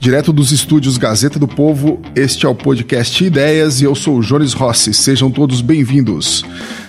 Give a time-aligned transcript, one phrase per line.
[0.00, 4.22] Direto dos estúdios Gazeta do Povo, este é o podcast Ideias e eu sou o
[4.22, 4.94] Jones Rossi.
[4.94, 6.42] Sejam todos bem-vindos.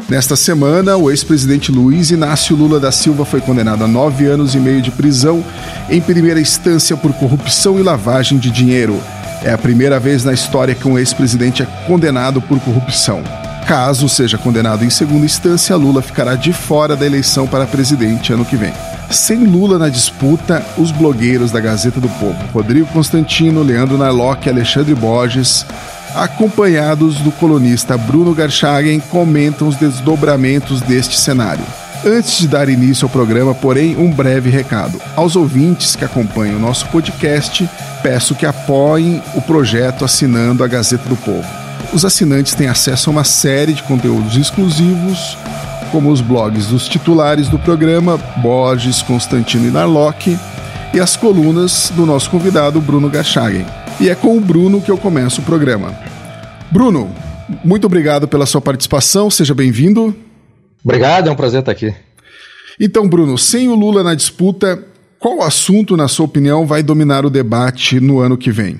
[0.07, 4.59] Nesta semana, o ex-presidente Luiz Inácio Lula da Silva foi condenado a nove anos e
[4.59, 5.43] meio de prisão
[5.89, 8.97] em primeira instância por corrupção e lavagem de dinheiro.
[9.43, 13.21] É a primeira vez na história que um ex-presidente é condenado por corrupção.
[13.67, 18.45] Caso seja condenado em segunda instância, Lula ficará de fora da eleição para presidente ano
[18.45, 18.73] que vem.
[19.09, 24.49] Sem Lula na disputa, os blogueiros da Gazeta do Povo, Rodrigo Constantino, Leandro Narlock e
[24.49, 25.65] Alexandre Borges,
[26.15, 31.63] acompanhados do colunista Bruno Garchagen, comentam os desdobramentos deste cenário.
[32.03, 34.99] Antes de dar início ao programa, porém, um breve recado.
[35.15, 37.69] Aos ouvintes que acompanham o nosso podcast,
[38.01, 41.60] peço que apoiem o projeto assinando a Gazeta do Povo.
[41.93, 45.37] Os assinantes têm acesso a uma série de conteúdos exclusivos
[45.91, 50.37] como os blogs dos titulares do programa, Borges, Constantino e Narlock,
[50.93, 53.65] e as colunas do nosso convidado Bruno Gachagen.
[53.99, 55.93] E é com o Bruno que eu começo o programa.
[56.71, 57.13] Bruno,
[57.63, 60.15] muito obrigado pela sua participação, seja bem-vindo.
[60.83, 61.93] Obrigado, é um prazer estar aqui.
[62.79, 64.81] Então, Bruno, sem o Lula na disputa,
[65.19, 68.79] qual assunto, na sua opinião, vai dominar o debate no ano que vem?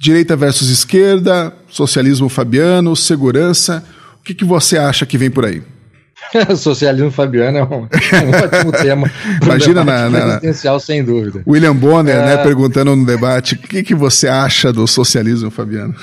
[0.00, 3.84] Direita versus esquerda, socialismo fabiano, segurança.
[4.18, 5.62] O que, que você acha que vem por aí?
[6.56, 9.10] Socialismo Fabiano é um, um ótimo tema.
[9.42, 11.42] Imagina na, na presidencial, sem dúvida.
[11.46, 12.36] William Bonner, né, é...
[12.36, 15.94] né, perguntando no debate, o que, que você acha do socialismo Fabiano?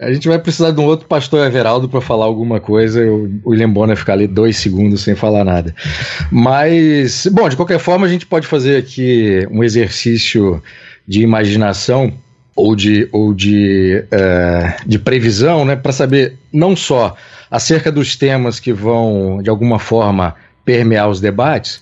[0.00, 3.70] A gente vai precisar de um outro pastor Everaldo para falar alguma coisa o William
[3.70, 5.72] Bonner ficar ali dois segundos sem falar nada.
[6.32, 10.60] Mas, bom, de qualquer forma, a gente pode fazer aqui um exercício
[11.06, 12.12] de imaginação
[12.56, 17.16] ou de, ou de, uh, de previsão, né, para saber não só
[17.50, 21.80] acerca dos temas que vão, de alguma forma, permear os debates,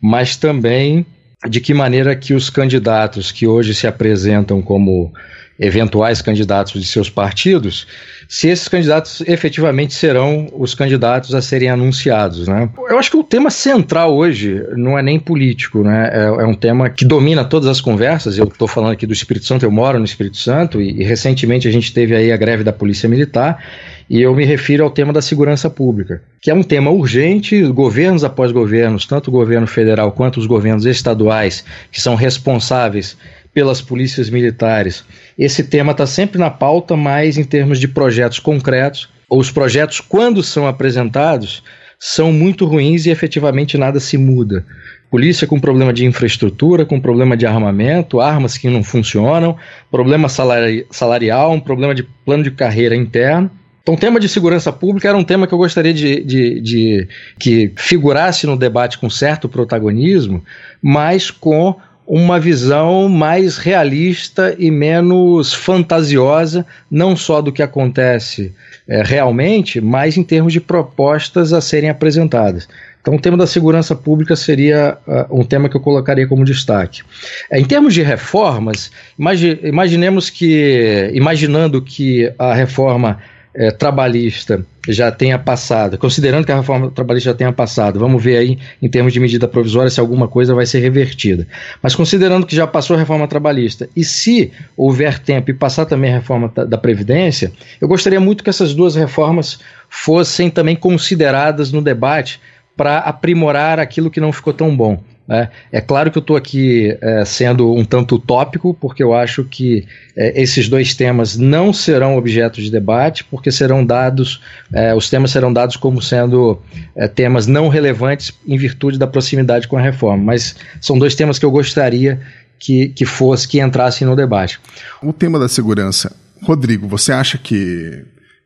[0.00, 1.06] mas também
[1.48, 5.12] de que maneira que os candidatos que hoje se apresentam como
[5.58, 7.86] eventuais candidatos de seus partidos,
[8.28, 12.48] se esses candidatos efetivamente serão os candidatos a serem anunciados.
[12.48, 12.68] Né?
[12.88, 16.10] Eu acho que o tema central hoje não é nem político, né?
[16.12, 18.36] é, é um tema que domina todas as conversas.
[18.36, 21.68] Eu estou falando aqui do Espírito Santo, eu moro no Espírito Santo e, e recentemente
[21.68, 23.62] a gente teve aí a greve da Polícia Militar
[24.08, 28.22] e eu me refiro ao tema da segurança pública, que é um tema urgente, governos
[28.22, 33.16] após governos, tanto o governo federal quanto os governos estaduais, que são responsáveis
[33.54, 35.04] pelas polícias militares.
[35.38, 40.42] Esse tema está sempre na pauta, mas em termos de projetos concretos, os projetos, quando
[40.42, 41.62] são apresentados,
[41.98, 44.66] são muito ruins e efetivamente nada se muda.
[45.10, 49.56] Polícia com problema de infraestrutura, com problema de armamento, armas que não funcionam,
[49.90, 53.50] problema salari salarial, um problema de plano de carreira interno.
[53.82, 57.08] Então, o tema de segurança pública era um tema que eu gostaria de, de, de
[57.38, 60.42] que figurasse no debate com certo protagonismo,
[60.82, 61.76] mas com
[62.06, 68.52] uma visão mais realista e menos fantasiosa, não só do que acontece
[68.86, 72.68] é, realmente, mas em termos de propostas a serem apresentadas.
[73.00, 77.02] Então, o tema da segurança pública seria uh, um tema que eu colocaria como destaque.
[77.50, 83.18] É, em termos de reformas, imagi imaginemos que, imaginando que a reforma
[83.54, 88.36] é, trabalhista já tenha passado, considerando que a reforma trabalhista já tenha passado, vamos ver
[88.36, 91.46] aí em termos de medida provisória se alguma coisa vai ser revertida.
[91.82, 96.10] Mas considerando que já passou a reforma trabalhista e se houver tempo e passar também
[96.12, 101.80] a reforma da Previdência, eu gostaria muito que essas duas reformas fossem também consideradas no
[101.80, 102.40] debate
[102.76, 105.00] para aprimorar aquilo que não ficou tão bom.
[105.26, 105.48] Né?
[105.72, 109.86] É claro que eu estou aqui é, sendo um tanto utópico, porque eu acho que
[110.14, 114.42] é, esses dois temas não serão objeto de debate, porque serão dados,
[114.72, 116.60] é, os temas serão dados como sendo
[116.94, 120.22] é, temas não relevantes em virtude da proximidade com a reforma.
[120.22, 122.20] Mas são dois temas que eu gostaria
[122.58, 124.60] que, que fosse, que entrassem no debate.
[125.02, 126.14] O tema da segurança.
[126.42, 128.04] Rodrigo, você acha que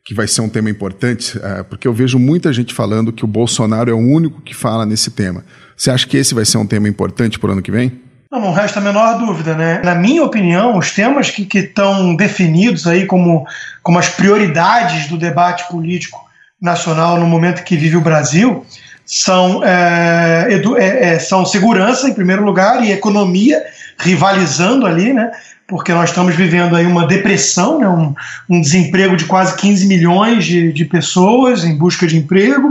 [0.08, 3.28] que vai ser um tema importante, é, porque eu vejo muita gente falando que o
[3.28, 5.44] Bolsonaro é o único que fala nesse tema.
[5.76, 8.00] Você acha que esse vai ser um tema importante para o ano que vem?
[8.32, 9.82] Não, não resta a menor dúvida, né?
[9.84, 13.46] Na minha opinião, os temas que estão definidos aí como,
[13.82, 16.18] como as prioridades do debate político
[16.58, 18.64] nacional no momento que vive o Brasil
[19.04, 23.62] são, é, é, é, são segurança, em primeiro lugar, e economia,
[23.98, 25.30] rivalizando ali, né?
[25.68, 28.14] Porque nós estamos vivendo aí uma depressão, né, um,
[28.48, 32.68] um desemprego de quase 15 milhões de, de pessoas em busca de emprego,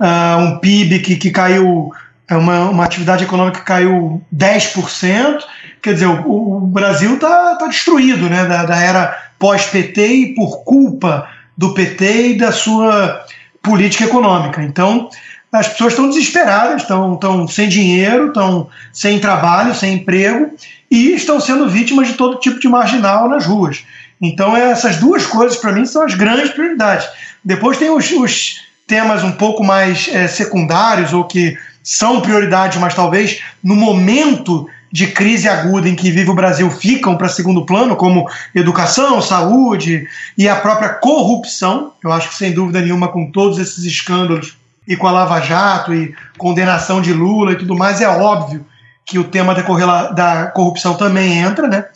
[0.00, 1.92] uh, um PIB que, que caiu,
[2.28, 5.40] é uma, uma atividade econômica que caiu 10%,
[5.82, 10.62] quer dizer, o, o Brasil está tá destruído né, da, da era pós-PT e por
[10.62, 13.20] culpa do PT e da sua
[13.60, 14.62] política econômica.
[14.62, 15.10] Então,
[15.50, 20.52] as pessoas estão desesperadas, estão, estão sem dinheiro, estão sem trabalho, sem emprego
[20.90, 23.84] e estão sendo vítimas de todo tipo de marginal nas ruas.
[24.20, 27.08] Então, essas duas coisas, para mim, são as grandes prioridades.
[27.44, 32.94] Depois tem os, os temas um pouco mais é, secundários ou que são prioridades, mas
[32.94, 37.94] talvez no momento de crise aguda em que vive o Brasil ficam para segundo plano,
[37.94, 41.92] como educação, saúde e a própria corrupção.
[42.02, 44.56] Eu acho que, sem dúvida nenhuma, com todos esses escândalos
[44.86, 48.64] e com a Lava Jato e condenação de Lula e tudo mais, é óbvio
[49.08, 51.86] que o tema da, da corrupção também entra, né?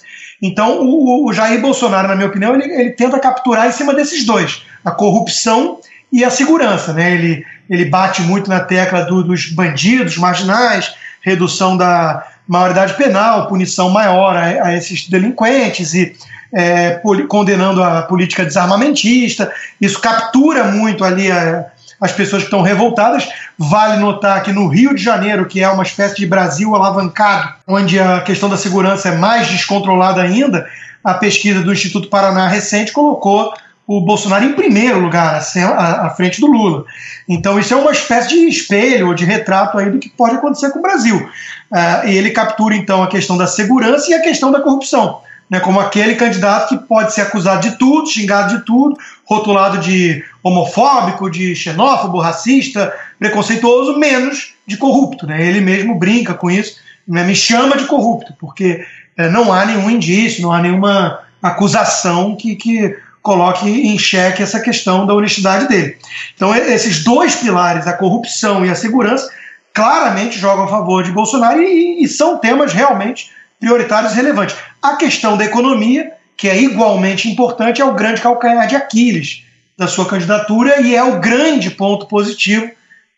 [0.41, 4.25] Então, o, o, Jair Bolsonaro, na minha opinião, ele, ele tenta capturar em cima desses
[4.25, 5.79] dois, a corrupção
[6.11, 7.12] e a segurança, né?
[7.12, 13.91] Ele, ele bate muito na tecla do, dos bandidos marginais, redução da maioridade penal, punição
[13.91, 16.17] maior a, a esses delinquentes e
[16.53, 19.53] é, condenando a política desarmamentista.
[19.81, 21.67] Isso captura muito ali a,
[22.02, 23.28] as pessoas que estão revoltadas.
[23.56, 27.99] Vale notar que no Rio de Janeiro, que é uma espécie de Brasil alavancado, onde
[28.00, 30.66] a questão da segurança é mais descontrolada ainda,
[31.04, 33.54] a pesquisa do Instituto Paraná recente colocou
[33.87, 36.84] o Bolsonaro em primeiro lugar, à frente do Lula.
[37.28, 40.70] Então, isso é uma espécie de espelho ou de retrato aí do que pode acontecer
[40.70, 41.16] com o Brasil.
[41.16, 45.20] Uh, e ele captura, então, a questão da segurança e a questão da corrupção
[45.52, 48.96] né, como aquele candidato que pode ser acusado de tudo, xingado de tudo,
[49.26, 55.26] rotulado de homofóbico, de xenófobo, racista, preconceituoso, menos de corrupto.
[55.26, 55.46] Né?
[55.46, 56.76] Ele mesmo brinca com isso,
[57.06, 58.82] né, me chama de corrupto, porque
[59.14, 64.58] é, não há nenhum indício, não há nenhuma acusação que, que coloque em xeque essa
[64.58, 65.99] questão da honestidade dele.
[66.34, 69.28] Então, esses dois pilares, a corrupção e a segurança,
[69.75, 74.56] claramente jogam a favor de Bolsonaro e, e são temas realmente prioritários e relevantes.
[74.82, 79.44] A questão da economia, que é igualmente importante, é o grande calcanhar de Aquiles
[79.79, 82.69] da sua candidatura e é o grande ponto positivo,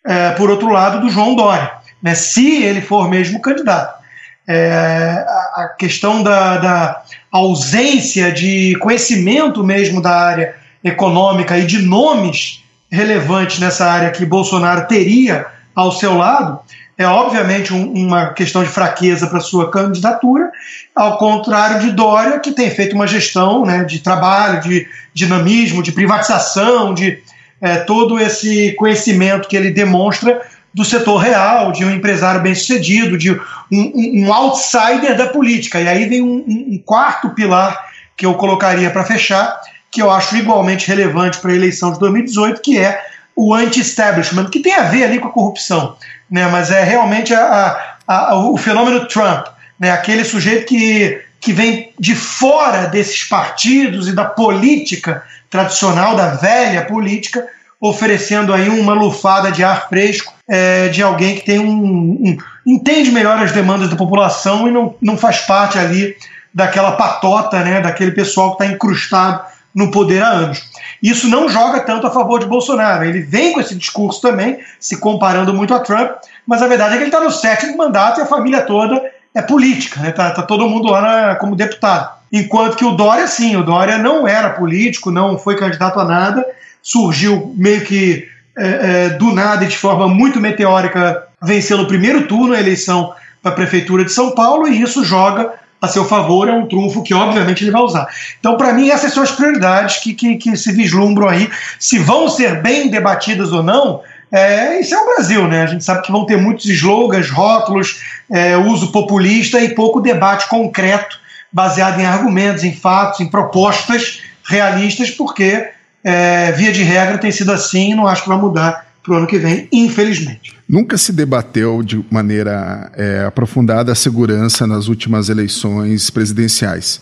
[0.07, 1.73] é, por outro lado, do João Dória,
[2.03, 4.05] né, se ele for mesmo candidato.
[4.47, 5.25] É,
[5.55, 7.03] a, questão da, da
[7.33, 12.63] ausência de conhecimento mesmo da área econômica e de nomes
[12.93, 16.61] relevantes nessa área que Bolsonaro teria ao seu lado
[16.97, 20.51] é obviamente um, uma questão de fraqueza para sua candidatura,
[20.95, 25.93] ao contrário de Dória, que tem feito uma gestão né, de trabalho, de dinamismo, de
[25.93, 27.19] privatização, de
[27.61, 30.41] é, todo esse conhecimento que ele demonstra
[30.73, 33.39] do setor real, de um empresário bem-sucedido, de um,
[33.73, 35.81] um, outsider da política.
[35.81, 39.61] E aí vem um, um quarto pilar que eu colocaria para fechar,
[39.91, 43.01] que eu acho igualmente relevante para a eleição de 2018, que é
[43.37, 45.97] o anti-establishment, que tem a ver ali com a corrupção
[46.31, 46.49] né?
[46.49, 49.47] mas é realmente a, a, a, o fenômeno Trump,
[49.79, 49.91] né?
[49.91, 56.85] aquele sujeito que, que vem de fora desses partidos e da política tradicional, da velha
[56.87, 57.47] política,
[57.81, 62.37] oferecendo aí uma lufada de ar fresco é, de alguém que tem um, um,
[62.67, 66.17] entende melhor as demandas da população e não, não faz parte ali
[66.53, 70.71] daquela patota, né, daquele pessoal que está incrustado no poder há anos.
[71.03, 73.05] Isso não joga tanto a favor de Bolsonaro.
[73.05, 76.13] Ele vem com esse discurso também, se comparando muito a Trump,
[76.47, 79.03] mas a verdade é que ele está no sétimo mandato e a família toda
[79.35, 80.13] é política, né?
[80.13, 82.15] Tá, tá todo mundo lá na, como deputado.
[82.33, 86.47] Enquanto que o Dória, sim, o Dória não era político, não foi candidato a nada,
[86.83, 92.27] surgiu meio que é, é, do nada e de forma muito meteórica, venceu no primeiro
[92.29, 93.13] turno a eleição
[93.43, 95.53] para a Prefeitura de São Paulo, e isso joga
[95.85, 98.07] a seu favor, é um trunfo que obviamente ele vai usar.
[98.39, 101.49] Então, para mim, essas são as prioridades que, que, que, se vislumbram aí.
[101.79, 104.01] Se vão ser bem debatidas ou não,
[104.33, 105.63] é, isso é o Brasil, né?
[105.63, 110.49] A gente sabe que vão ter muitos slogans, rótulos, é, uso populista e pouco debate
[110.49, 111.19] concreto,
[111.53, 115.69] baseado em argumentos, em fatos, em propostas realistas, porque,
[116.03, 119.17] é, via de regra, tem sido assim e não acho que vai mudar para o
[119.17, 120.55] ano que vem, infelizmente.
[120.75, 127.01] Nunca se debateu de maneira é, aprofundada a segurança nas últimas eleições presidenciais.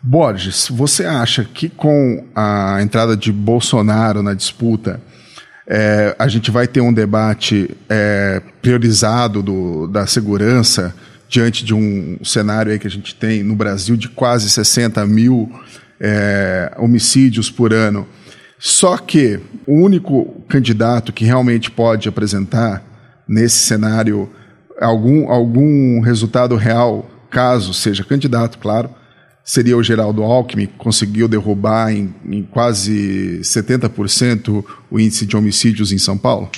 [0.00, 5.02] Borges, você acha que com a entrada de Bolsonaro na disputa,
[5.66, 10.94] é, a gente vai ter um debate é, priorizado do, da segurança
[11.28, 15.52] diante de um cenário que a gente tem no Brasil de quase 60 mil
[16.00, 18.08] é, homicídios por ano?
[18.58, 22.88] Só que o único candidato que realmente pode apresentar
[23.30, 24.28] nesse cenário
[24.80, 28.90] algum, algum resultado real, caso seja candidato, claro,
[29.44, 35.92] seria o Geraldo Alckmin, que conseguiu derrubar em, em quase 70% o índice de homicídios
[35.92, 36.50] em São Paulo?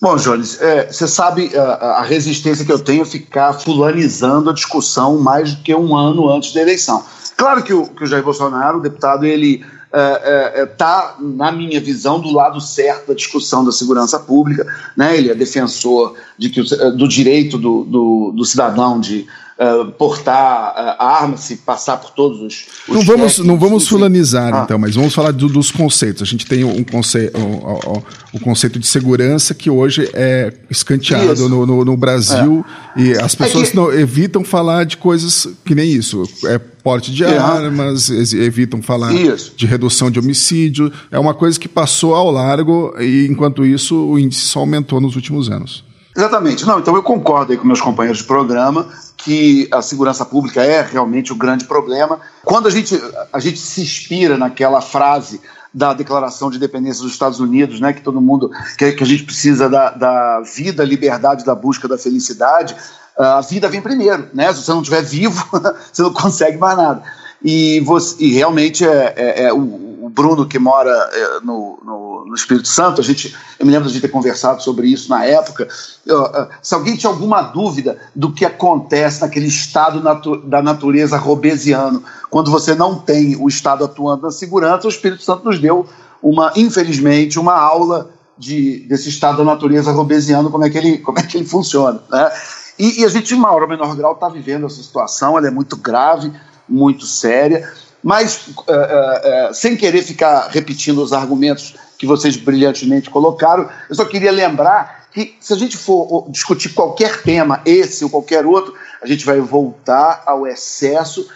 [0.00, 1.62] Bom, Jones, é, você sabe a,
[1.98, 6.28] a, resistência que eu tenho a ficar fulanizando a discussão mais do que um ano
[6.28, 7.04] antes da eleição.
[7.36, 9.64] Claro que o, que o Jair Bolsonaro, o deputado, ele
[10.64, 14.66] está, na minha visão, do lado certo da discussão da segurança pública.
[14.96, 15.16] Né?
[15.16, 19.26] Ele é defensor de que, do direito do, do, do cidadão de
[19.58, 22.66] uh, portar uh, armas e passar por todos os.
[22.88, 24.62] os não vamos, não vamos fulanizar, ah.
[24.64, 26.22] então, mas vamos falar do, dos conceitos.
[26.22, 31.48] A gente tem um conceito, o, o, o, conceito de segurança que hoje é escanteado
[31.48, 32.64] no, no, no, Brasil
[32.96, 33.00] é.
[33.00, 33.76] e as pessoas é que...
[33.76, 36.22] não, evitam falar de coisas que nem isso.
[36.46, 37.38] É porte de é.
[37.38, 39.54] armas, evitam falar isso.
[39.56, 40.92] de redução de homicídio.
[41.10, 45.16] É uma coisa que passou ao largo e, enquanto isso, o índice só aumentou nos
[45.16, 45.82] últimos anos.
[46.14, 46.64] Exatamente.
[46.64, 50.82] Não, então eu concordo aí com meus companheiros de programa que a segurança pública é
[50.82, 52.20] realmente o grande problema.
[52.44, 53.00] Quando a gente,
[53.32, 55.40] a gente se inspira naquela frase
[55.72, 59.24] da Declaração de Independência dos Estados Unidos, né, que todo mundo, que, que a gente
[59.24, 62.76] precisa da, da vida, liberdade, da busca da felicidade,
[63.16, 64.52] a vida vem primeiro, né?
[64.52, 65.44] Se você não estiver vivo,
[65.92, 67.02] você não consegue mais nada.
[67.42, 72.03] E, você, e realmente é, é, é o, o, Bruno que mora é, no, no,
[72.26, 75.68] no, Espírito Santo, a gente, eu me lembro de ter conversado sobre isso na época.
[76.06, 76.26] Eu,
[76.62, 82.50] se alguém tinha alguma dúvida do que acontece naquele estado natu, da natureza robesiano, quando
[82.50, 85.86] você não tem o Estado atuando na segurança, o Espírito Santo nos deu
[86.22, 91.18] uma, infelizmente, uma aula de, desse estado da natureza robesiano, como é que ele, como
[91.18, 92.00] é que ele funciona.
[92.10, 92.30] Né?
[92.78, 95.50] E, e a gente, em maior ou menor grau, está vivendo essa situação, ela é
[95.50, 96.32] muito grave
[96.68, 97.70] muito séria,
[98.02, 103.94] mas uh, uh, uh, sem querer ficar repetindo os argumentos que vocês brilhantemente colocaram, eu
[103.94, 108.74] só queria lembrar que se a gente for discutir qualquer tema, esse ou qualquer outro,
[109.00, 111.28] a gente vai voltar ao excesso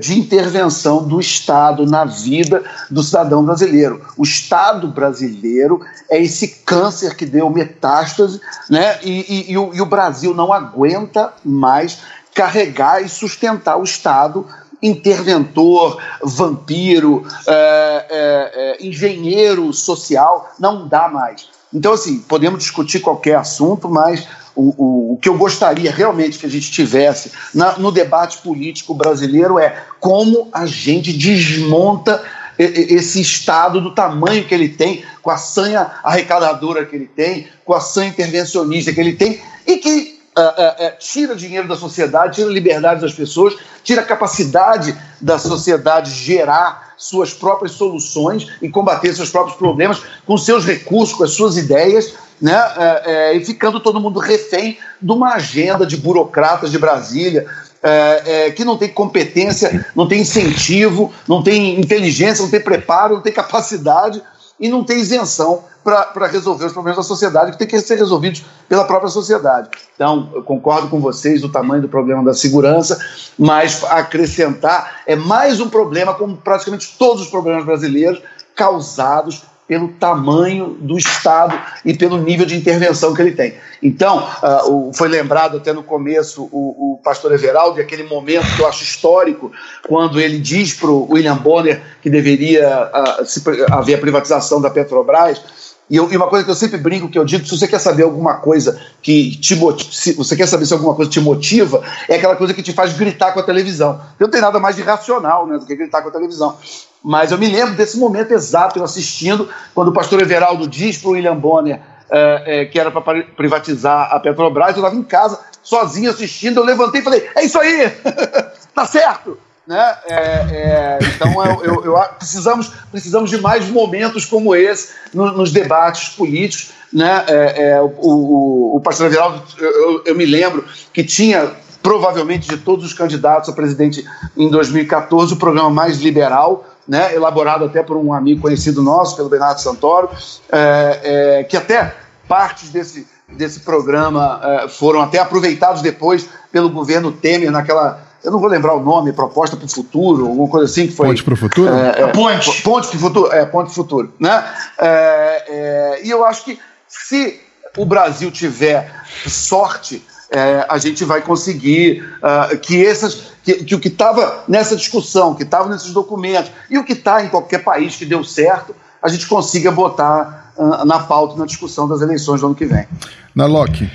[0.00, 4.02] de intervenção do Estado na vida do cidadão brasileiro.
[4.16, 5.80] O Estado brasileiro
[6.10, 8.98] é esse câncer que deu metástase, né?
[9.02, 11.98] E, e, e, o, e o Brasil não aguenta mais
[12.34, 14.46] carregar e sustentar o Estado
[14.82, 21.48] interventor, vampiro, é, é, é, engenheiro social, não dá mais.
[21.72, 26.46] Então, assim, podemos discutir qualquer assunto, mas o, o, o que eu gostaria realmente que
[26.46, 32.22] a gente tivesse na, no debate político brasileiro é como a gente desmonta
[32.58, 37.72] esse Estado do tamanho que ele tem, com a sanha arrecadadora que ele tem, com
[37.72, 42.36] a sanha intervencionista que ele tem, e que uh, uh, uh, tira dinheiro da sociedade,
[42.36, 49.12] tira liberdade das pessoas, tira a capacidade da sociedade gerar suas próprias soluções e combater
[49.14, 52.56] seus próprios problemas com seus recursos, com as suas ideias, né?
[52.76, 57.46] É, é, e ficando todo mundo refém de uma agenda de burocratas de Brasília.
[57.84, 63.16] É, é, que não tem competência, não tem incentivo, não tem inteligência, não tem preparo,
[63.16, 64.22] não tem capacidade
[64.60, 68.44] e não tem isenção para resolver os problemas da sociedade que tem que ser resolvidos
[68.68, 69.68] pela própria sociedade.
[69.94, 72.98] Então, eu concordo com vocês do tamanho do problema da segurança,
[73.38, 78.22] mas acrescentar é mais um problema, como praticamente todos os problemas brasileiros,
[78.54, 83.54] causados pelo tamanho do Estado e pelo nível de intervenção que ele tem.
[83.82, 88.60] Então, uh, o, foi lembrado até no começo o, o pastor Everaldo, aquele momento que
[88.60, 89.50] eu acho histórico,
[89.88, 94.68] quando ele diz para o William Bonner que deveria uh, se, haver a privatização da
[94.68, 95.71] Petrobras.
[95.92, 97.78] E, eu, e, uma coisa que eu sempre brinco, que eu digo, se você quer
[97.78, 99.54] saber alguma coisa que te
[99.92, 102.94] se você quer saber se alguma coisa te motiva, é aquela coisa que te faz
[102.94, 104.00] gritar com a televisão.
[104.18, 106.56] Não tem nada mais irracional né, do que gritar com a televisão.
[107.04, 111.10] Mas eu me lembro desse momento exato, eu assistindo, quando o pastor Everaldo diz para
[111.10, 111.78] o William Bonner
[112.10, 116.64] é, é, que era para privatizar a Petrobras, eu estava em casa, sozinho assistindo, eu
[116.64, 117.92] levantei e falei, é isso aí,
[118.74, 119.36] tá certo.
[119.66, 119.96] Né?
[120.06, 125.52] É, é, então eu, eu, eu, precisamos, precisamos de mais momentos como esse no, nos
[125.52, 126.72] debates políticos.
[126.92, 127.24] Né?
[127.28, 131.52] É, é, o, o, o, pastor Everaldo, eu, eu me lembro que tinha
[131.82, 134.04] provavelmente de todos os candidatos a presidente
[134.36, 139.28] em 2014 o programa mais liberal né, elaborado até por um amigo conhecido nosso, pelo
[139.28, 140.10] Bernardo Santoro,
[140.50, 141.00] é,
[141.40, 141.94] é, que até
[142.28, 148.11] partes desse, desse programa foram até aproveitados depois pelo governo Temer naquela.
[148.24, 151.08] Eu não vou lembrar o nome, proposta para o futuro, alguma coisa assim que foi.
[151.08, 151.68] Ponte para o futuro?
[151.68, 152.62] É, é, ponte.
[152.62, 154.12] Ponte para o futuro, é, Ponte Futuro.
[154.18, 154.44] Né?
[154.78, 157.40] É, é, e eu acho que se
[157.76, 158.92] o Brasil tiver
[159.26, 164.76] sorte, é, a gente vai conseguir uh, que essas que, que o que estava nessa
[164.76, 168.74] discussão, que estava nesses documentos e o que está em qualquer país que deu certo,
[169.02, 172.86] a gente consiga botar uh, na pauta na discussão das eleições do ano que vem.
[173.34, 173.90] Na Loki,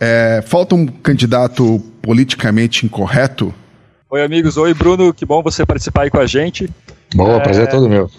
[0.00, 3.54] é, falta um candidato politicamente incorreto?
[4.16, 4.56] Oi, amigos.
[4.56, 5.12] Oi, Bruno.
[5.12, 6.70] Que bom você participar aí com a gente.
[7.14, 8.10] Bom, é, prazer é todo meu.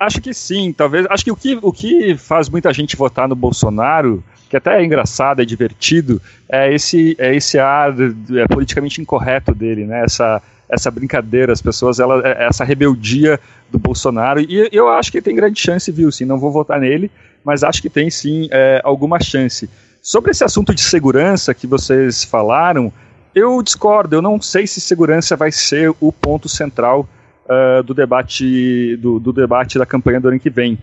[0.00, 1.06] Acho que sim, talvez.
[1.10, 4.84] Acho que o que, o que faz muita gente votar no Bolsonaro que até é
[4.84, 10.04] engraçado, é divertido, é esse, é esse ar é, politicamente incorreto dele, né?
[10.04, 10.40] Essa,
[10.70, 13.38] essa brincadeira, as pessoas, ela, é, essa rebeldia
[13.70, 14.40] do Bolsonaro.
[14.40, 16.10] E eu acho que tem grande chance, viu?
[16.10, 17.10] Sim, não vou votar nele,
[17.44, 19.68] mas acho que tem sim é, alguma chance.
[20.00, 22.90] Sobre esse assunto de segurança que vocês falaram,
[23.36, 24.16] eu discordo.
[24.16, 27.06] Eu não sei se segurança vai ser o ponto central
[27.44, 30.78] uh, do debate do, do, debate da campanha do ano que vem.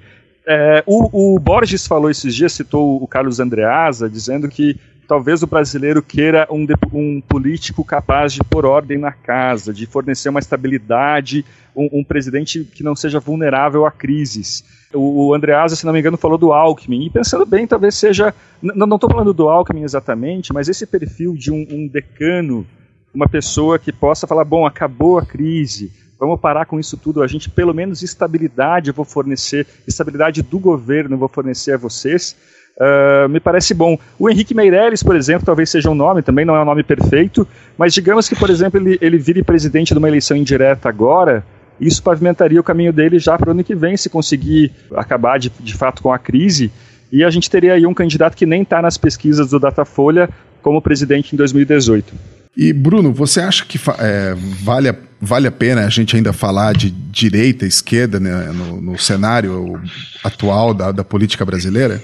[0.46, 5.48] É, o, o, Borges falou esses dias, citou o Carlos Andreasa, dizendo que talvez o
[5.48, 11.44] brasileiro queira um, um político capaz de pôr ordem na casa, de fornecer uma estabilidade,
[11.76, 14.64] um, um presidente que não seja vulnerável a crises.
[14.94, 18.34] O, Andreasa, se não me engano, falou do Alckmin, e pensando bem, talvez seja.
[18.62, 22.66] Não estou falando do Alckmin exatamente, mas esse perfil de um, um decano,
[23.14, 27.28] uma pessoa que possa falar: bom, acabou a crise, vamos parar com isso tudo, a
[27.28, 32.36] gente pelo menos estabilidade eu vou fornecer, estabilidade do governo eu vou fornecer a vocês,
[32.78, 33.98] uh, me parece bom.
[34.18, 37.48] O Henrique Meirelles, por exemplo, talvez seja um nome, também não é um nome perfeito,
[37.78, 41.46] mas digamos que, por exemplo, ele, ele vire presidente de uma eleição indireta agora,
[41.80, 45.52] isso pavimentaria o caminho dele já para o ano que vem, se conseguir acabar de,
[45.60, 46.72] de fato com a crise,
[47.12, 50.30] e a gente teria aí um candidato que nem está nas pesquisas do Datafolha
[50.62, 52.14] como presidente em 2018.
[52.56, 56.74] E, Bruno, você acha que é, vale, a, vale a pena a gente ainda falar
[56.74, 59.82] de direita, esquerda né, no, no, cenário
[60.24, 62.02] atual da, da política brasileira?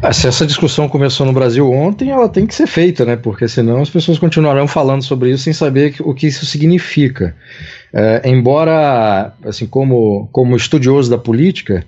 [0.00, 3.16] Ah, se essa discussão começou no Brasil ontem, ela tem que ser feita, né?
[3.16, 7.36] Porque senão as pessoas continuarão falando sobre isso sem saber o que isso significa.
[7.92, 11.84] É, embora, assim, como, como estudioso da política,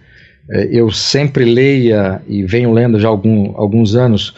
[0.50, 4.34] é, eu sempre leia e venho lendo já algum, alguns anos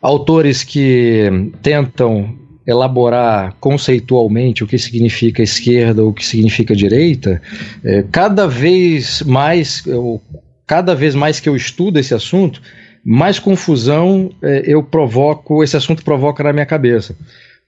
[0.00, 7.40] autores que tentam elaborar conceitualmente o que significa esquerda, o que significa direita,
[7.84, 10.20] é, cada vez mais, eu,
[10.66, 12.60] cada vez mais que eu estudo esse assunto,
[13.08, 17.16] mais confusão é, eu provoco, esse assunto provoca na minha cabeça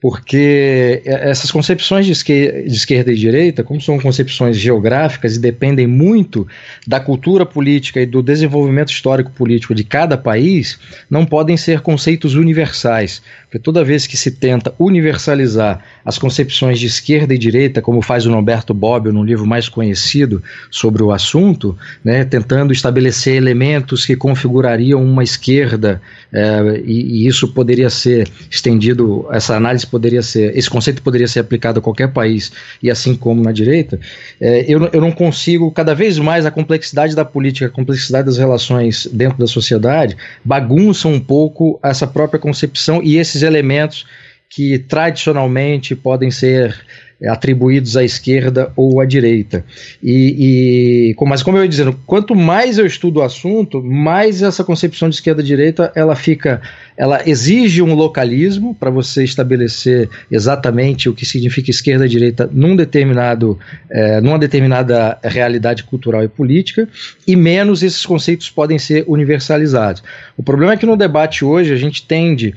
[0.00, 6.46] porque essas concepções de esquerda e direita, como são concepções geográficas e dependem muito
[6.86, 10.78] da cultura política e do desenvolvimento histórico político de cada país,
[11.10, 13.20] não podem ser conceitos universais.
[13.42, 18.24] Porque toda vez que se tenta universalizar as concepções de esquerda e direita, como faz
[18.24, 24.14] o Norberto Bobbio no livro mais conhecido sobre o assunto, né, tentando estabelecer elementos que
[24.14, 26.00] configurariam uma esquerda,
[26.32, 31.40] é, e, e isso poderia ser estendido, essa análise poderia ser, esse conceito poderia ser
[31.40, 33.98] aplicado a qualquer país, e assim como na direita,
[34.40, 38.38] é, eu, eu não consigo, cada vez mais a complexidade da política, a complexidade das
[38.38, 44.06] relações dentro da sociedade, bagunçam um pouco essa própria concepção e esses elementos
[44.48, 46.74] que tradicionalmente podem ser
[47.26, 49.64] atribuídos à esquerda ou à direita.
[50.02, 54.62] E, e, mas como eu ia dizendo, quanto mais eu estudo o assunto, mais essa
[54.62, 56.60] concepção de esquerda-direita ela fica,
[56.96, 63.58] ela exige um localismo para você estabelecer exatamente o que significa esquerda-direita num determinado,
[63.90, 66.88] é, numa determinada realidade cultural e política,
[67.26, 70.04] e menos esses conceitos podem ser universalizados.
[70.36, 72.54] O problema é que no debate hoje a gente tende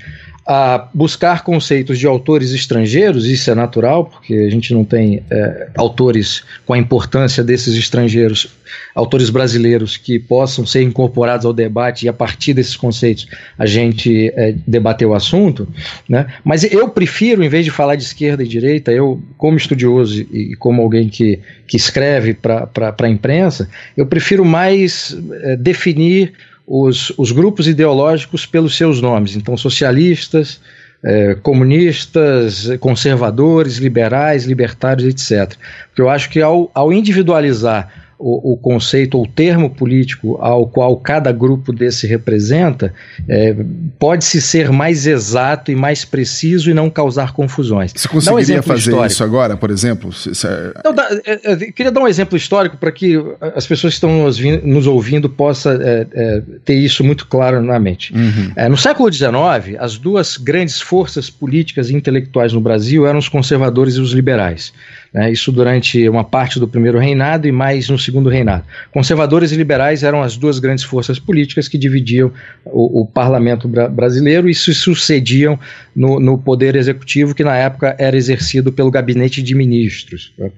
[0.53, 5.69] a buscar conceitos de autores estrangeiros, isso é natural, porque a gente não tem é,
[5.77, 8.49] autores com a importância desses estrangeiros,
[8.93, 14.27] autores brasileiros que possam ser incorporados ao debate e a partir desses conceitos a gente
[14.35, 15.65] é, debater o assunto,
[16.07, 16.27] né?
[16.43, 20.53] mas eu prefiro, em vez de falar de esquerda e direita, eu, como estudioso e
[20.57, 26.33] como alguém que, que escreve para a imprensa, eu prefiro mais é, definir
[26.71, 29.35] os, os grupos ideológicos pelos seus nomes.
[29.35, 30.61] Então, socialistas,
[31.03, 35.57] é, comunistas, conservadores, liberais, libertários, etc.
[35.89, 40.95] Porque eu acho que ao, ao individualizar o, o, conceito ou termo político ao qual
[40.97, 42.93] cada grupo desse representa
[43.27, 43.55] é,
[43.97, 47.91] pode-se ser mais exato e mais preciso e não causar confusões.
[47.95, 49.11] Você conseguiria um fazer histórico.
[49.11, 50.11] isso agora, por exemplo?
[50.45, 50.81] É...
[50.85, 53.17] Não, dá, é, é, queria dar um exemplo histórico para que
[53.55, 57.79] as pessoas que estão nos, nos ouvindo possam é, é, ter isso muito claro na
[57.79, 58.13] mente.
[58.13, 58.69] Uhum.
[58.69, 59.31] no século XIX,
[59.79, 64.71] as duas grandes forças políticas e intelectuais no Brasil eram os conservadores e os liberais.
[65.13, 68.63] Né, isso durante uma parte do primeiro reinado e mais no segundo reinado.
[68.93, 72.31] Conservadores e liberais eram as duas grandes forças políticas que dividiam
[72.63, 75.59] o, o parlamento bra brasileiro e se sucediam
[75.93, 80.33] no, no, poder executivo, que na época era exercido pelo gabinete de ministros.
[80.37, 80.49] Né.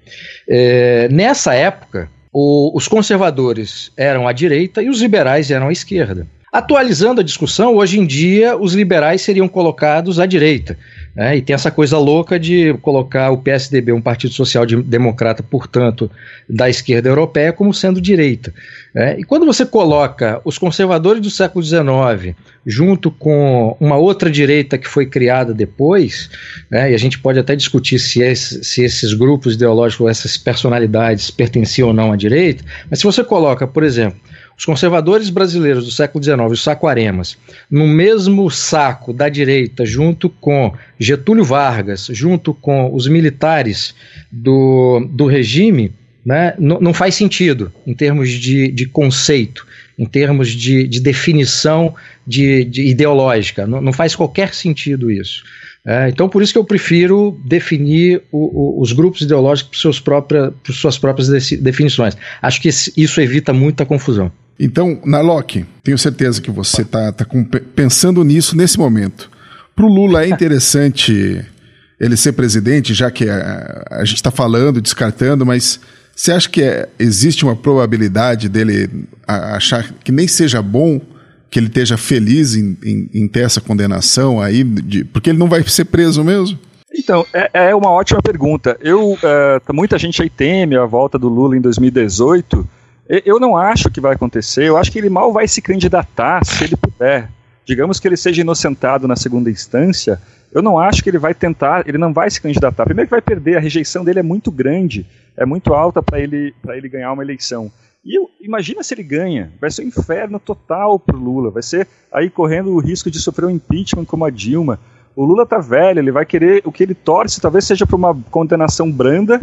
[0.47, 6.27] É, nessa época, o, os conservadores eram à direita e os liberais eram à esquerda.
[6.53, 10.77] Atualizando a discussão, hoje em dia os liberais seriam colocados à direita.
[11.15, 11.37] Né?
[11.37, 16.09] E tem essa coisa louca de colocar o PSDB, um partido social democrata, portanto,
[16.49, 18.53] da esquerda europeia, como sendo direita.
[18.93, 19.19] Né?
[19.19, 24.87] E quando você coloca os conservadores do século XIX junto com uma outra direita que
[24.87, 26.29] foi criada depois,
[26.69, 26.91] né?
[26.91, 31.89] e a gente pode até discutir se, esse, se esses grupos ideológicos, essas personalidades pertenciam
[31.89, 34.19] ou não à direita, mas se você coloca, por exemplo,
[34.57, 37.37] os conservadores brasileiros do século XIX, os saquaremas,
[37.69, 43.95] no mesmo saco da direita, junto com Getúlio Vargas, junto com os militares
[44.31, 45.91] do, do regime,
[46.25, 49.65] né, não, faz sentido em termos de, de conceito,
[49.99, 51.93] em termos de, de definição
[52.25, 53.67] de, de ideológica.
[53.67, 55.43] Não, não, faz qualquer sentido isso.
[55.85, 59.99] É, então, por isso que eu prefiro definir o, o, os grupos ideológicos por, seus
[59.99, 62.15] própria, por suas próprias definições.
[62.41, 64.31] Acho que isso evita muita confusão.
[64.59, 69.29] Então, Narlock, tenho certeza que você está tá, tá pensando nisso nesse momento.
[69.75, 71.43] Para o Lula é interessante
[71.99, 75.79] ele ser presidente, já que a, a gente está falando, descartando, mas
[76.15, 81.01] você acha que é, existe uma probabilidade dele achar que nem seja bom
[81.49, 85.47] que ele esteja feliz em, em, em ter essa condenação aí, de, porque ele não
[85.47, 86.57] vai ser preso mesmo?
[86.93, 88.77] Então, é, é uma ótima pergunta.
[88.79, 92.67] Eu, uh, muita gente aí teme a volta do Lula em 2018.
[93.07, 94.63] Eu não acho que vai acontecer.
[94.67, 97.29] Eu acho que ele mal vai se candidatar se ele puder.
[97.65, 100.21] Digamos que ele seja inocentado na segunda instância.
[100.51, 102.85] Eu não acho que ele vai tentar, ele não vai se candidatar.
[102.85, 106.53] Primeiro que vai perder, a rejeição dele é muito grande, é muito alta para ele,
[106.69, 107.71] ele ganhar uma eleição.
[108.05, 111.63] E eu, imagina se ele ganha, vai ser um inferno total para o Lula, vai
[111.63, 114.79] ser aí correndo o risco de sofrer um impeachment como a Dilma.
[115.15, 118.13] O Lula tá velho, ele vai querer, o que ele torce talvez seja para uma
[118.29, 119.41] condenação branda,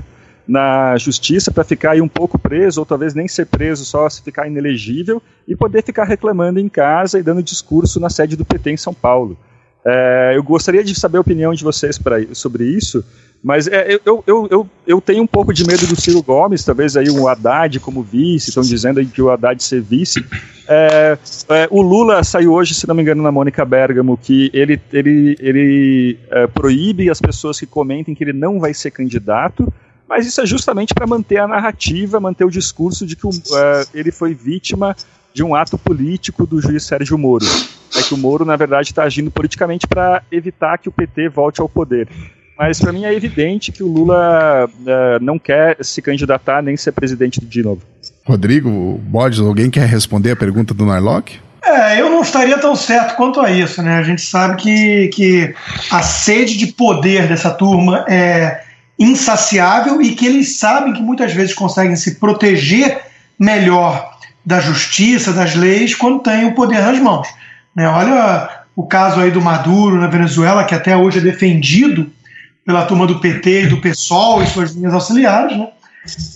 [0.51, 4.21] na justiça para ficar aí um pouco preso, ou talvez nem ser preso, só se
[4.21, 8.73] ficar inelegível, e poder ficar reclamando em casa e dando discurso na sede do PT
[8.73, 9.39] em São Paulo.
[9.87, 13.05] É, eu gostaria de saber a opinião de vocês pra, sobre isso,
[13.41, 16.97] mas é, eu, eu, eu, eu tenho um pouco de medo do Ciro Gomes, talvez
[16.97, 20.25] aí o Haddad como vice, estão dizendo que o Haddad ser vice.
[20.69, 21.17] É,
[21.49, 25.37] é, o Lula saiu hoje, se não me engano, na Mônica Bergamo, que ele, ele,
[25.39, 29.73] ele é, proíbe as pessoas que comentem que ele não vai ser candidato,
[30.11, 33.31] mas isso é justamente para manter a narrativa, manter o discurso de que uh,
[33.95, 34.97] ele foi vítima
[35.33, 37.47] de um ato político do juiz Sérgio Moro.
[37.97, 41.61] É que o Moro, na verdade, está agindo politicamente para evitar que o PT volte
[41.61, 42.09] ao poder.
[42.59, 46.91] Mas para mim é evidente que o Lula uh, não quer se candidatar nem ser
[46.91, 47.83] presidente de novo.
[48.25, 51.39] Rodrigo, Borges, alguém quer responder a pergunta do Narlock?
[51.65, 53.99] É, eu não estaria tão certo quanto a isso, né?
[53.99, 55.55] A gente sabe que, que
[55.91, 58.70] a sede de poder dessa turma é
[59.01, 63.01] insaciável e que eles sabem que muitas vezes conseguem se proteger
[63.39, 64.11] melhor
[64.45, 67.27] da justiça, das leis, quando têm o poder nas mãos.
[67.75, 67.89] Né?
[67.89, 72.13] Olha o caso aí do Maduro na Venezuela, que até hoje é defendido
[72.65, 75.57] pela turma do PT e do PSOL e suas linhas auxiliares.
[75.57, 75.69] Né?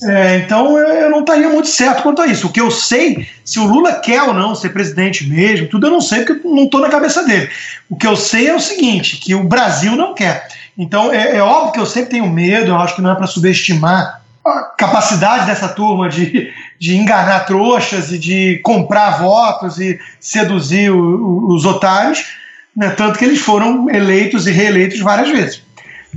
[0.05, 2.46] É, então eu não estaria muito certo quanto a isso.
[2.46, 5.90] O que eu sei, se o Lula quer ou não ser presidente mesmo, tudo eu
[5.90, 7.48] não sei porque não estou na cabeça dele.
[7.88, 10.48] O que eu sei é o seguinte: que o Brasil não quer.
[10.77, 13.27] Então, é, é óbvio que eu sempre tenho medo, eu acho que não é para
[13.27, 20.90] subestimar a capacidade dessa turma de, de enganar trouxas e de comprar votos e seduzir
[20.90, 22.37] o, o, os otários,
[22.77, 25.63] né, tanto que eles foram eleitos e reeleitos várias vezes.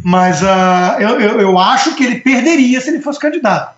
[0.03, 3.75] Mas uh, eu, eu, acho que ele perderia se ele fosse candidato.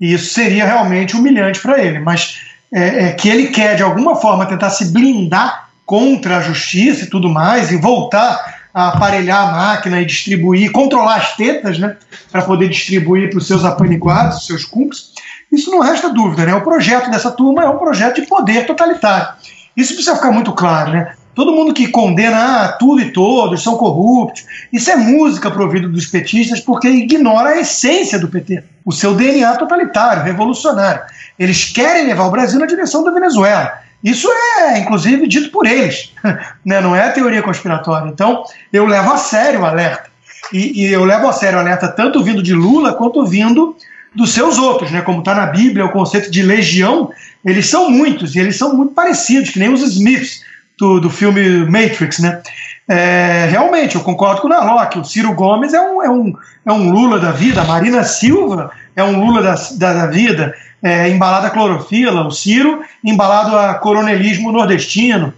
[0.00, 1.98] E isso seria realmente humilhante para ele.
[1.98, 2.40] Mas
[2.72, 7.10] é, é, que ele quer, de alguma forma, tentar se blindar contra a justiça e
[7.10, 11.96] tudo mais, e voltar a aparelhar a máquina e distribuir, controlar as tetas, né,
[12.30, 15.12] para poder distribuir para os seus apaniguados, os seus cúmplices,
[15.52, 16.54] isso não resta dúvida, né?
[16.54, 19.34] O projeto dessa turma é um projeto de poder totalitário.
[19.76, 21.14] Isso precisa ficar muito claro, né?
[21.34, 26.06] Todo mundo que condena ah, tudo e todos são corruptos, isso é música ouvido dos
[26.06, 31.02] petistas porque ignora a essência do PT, o seu DNA totalitário, revolucionário.
[31.38, 33.72] Eles querem levar o Brasil na direção da Venezuela.
[34.04, 36.12] Isso é, inclusive, dito por eles,
[36.64, 36.80] né?
[36.80, 38.08] não é teoria conspiratória.
[38.08, 38.42] Então,
[38.72, 40.10] eu levo a sério o alerta.
[40.52, 43.76] E, e, eu levo a sério o alerta tanto vindo de Lula quanto vindo
[44.14, 45.00] dos seus outros, né?
[45.00, 47.10] como está na Bíblia, o conceito de legião,
[47.44, 50.42] eles são muitos e eles são muito parecidos, que nem os Smiths
[50.78, 52.18] do, do filme Matrix.
[52.18, 52.42] Né?
[52.88, 56.34] É, realmente, eu concordo com o Narlock, o Ciro Gomes é um, é, um,
[56.66, 60.54] é um Lula da vida, a Marina Silva é um Lula da, da, da vida,
[60.82, 65.32] é, embalado a clorofila, o Ciro embalado a coronelismo nordestino.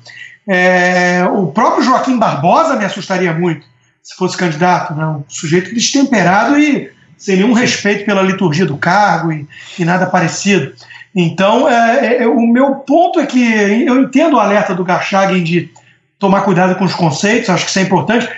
[0.46, 3.66] É, o próprio Joaquim Barbosa me assustaria muito
[4.02, 5.06] se fosse candidato, né?
[5.06, 9.46] um sujeito destemperado e sem nenhum respeito pela liturgia do cargo e,
[9.78, 10.74] e nada parecido.
[11.14, 13.40] Então, é, é, o meu ponto é que
[13.86, 15.70] eu entendo o alerta do Garchagen de
[16.18, 18.28] tomar cuidado com os conceitos, acho que isso é importante,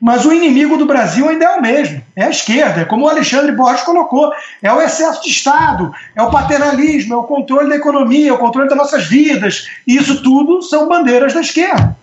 [0.00, 3.08] mas o inimigo do Brasil ainda é o mesmo, é a esquerda, é como o
[3.08, 7.76] Alexandre Borges colocou, é o excesso de Estado, é o paternalismo, é o controle da
[7.76, 11.96] economia, é o controle das nossas vidas, e isso tudo são bandeiras da esquerda.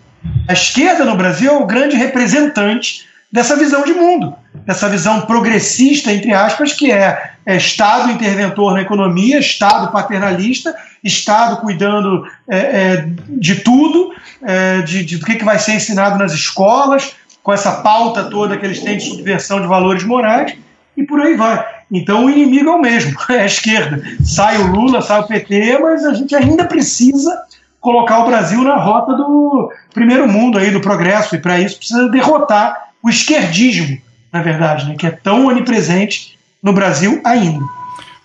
[0.47, 6.11] A esquerda no Brasil é o grande representante dessa visão de mundo, dessa visão progressista,
[6.11, 13.05] entre aspas, que é, é Estado interventor na economia, Estado paternalista, Estado cuidando é, é,
[13.29, 17.71] de tudo, é, de, de, do que, que vai ser ensinado nas escolas, com essa
[17.81, 20.55] pauta toda que eles têm de subversão de valores morais,
[20.95, 21.65] e por aí vai.
[21.91, 24.01] Então o inimigo é o mesmo, é a esquerda.
[24.23, 27.41] Sai o Lula, sai o PT, mas a gente ainda precisa
[27.79, 32.09] colocar o Brasil na rota do primeiro mundo aí, do progresso, e para isso precisa
[32.09, 33.97] derrotar o esquerdismo,
[34.31, 37.63] na verdade, né, que é tão onipresente no Brasil ainda.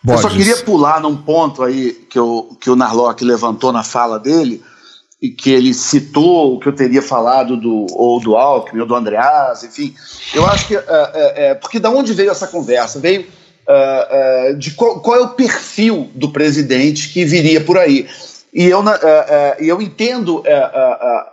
[0.07, 4.21] Eu só queria pular num ponto aí que, eu, que o Narlock levantou na fala
[4.21, 4.63] dele,
[5.21, 8.95] e que ele citou o que eu teria falado do ou do Alckmin ou do
[8.95, 9.95] Andreas, enfim.
[10.35, 10.77] Eu acho que.
[10.77, 13.01] Uh, é, porque da onde veio essa conversa?
[13.01, 18.07] Veio uh, uh, de qual, qual, é o perfil do presidente que viria por aí.
[18.53, 18.83] E eu,
[19.59, 20.43] eu entendo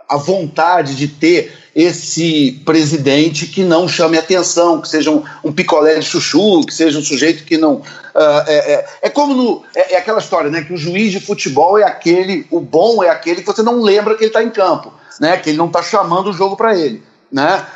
[0.08, 5.98] a vontade de ter esse presidente que não chame atenção, que seja um, um picolé
[5.98, 7.74] de chuchu, que seja um sujeito que não.
[7.74, 9.64] Uh, é, é, é, como no.
[9.74, 10.62] É, é, aquela história, né?
[10.62, 14.14] Que o juiz de futebol é aquele, o bom é aquele que você não lembra
[14.14, 15.36] que ele está em campo, né?
[15.36, 17.02] Que ele não está chamando o jogo para ele.
[17.32, 17.66] Né?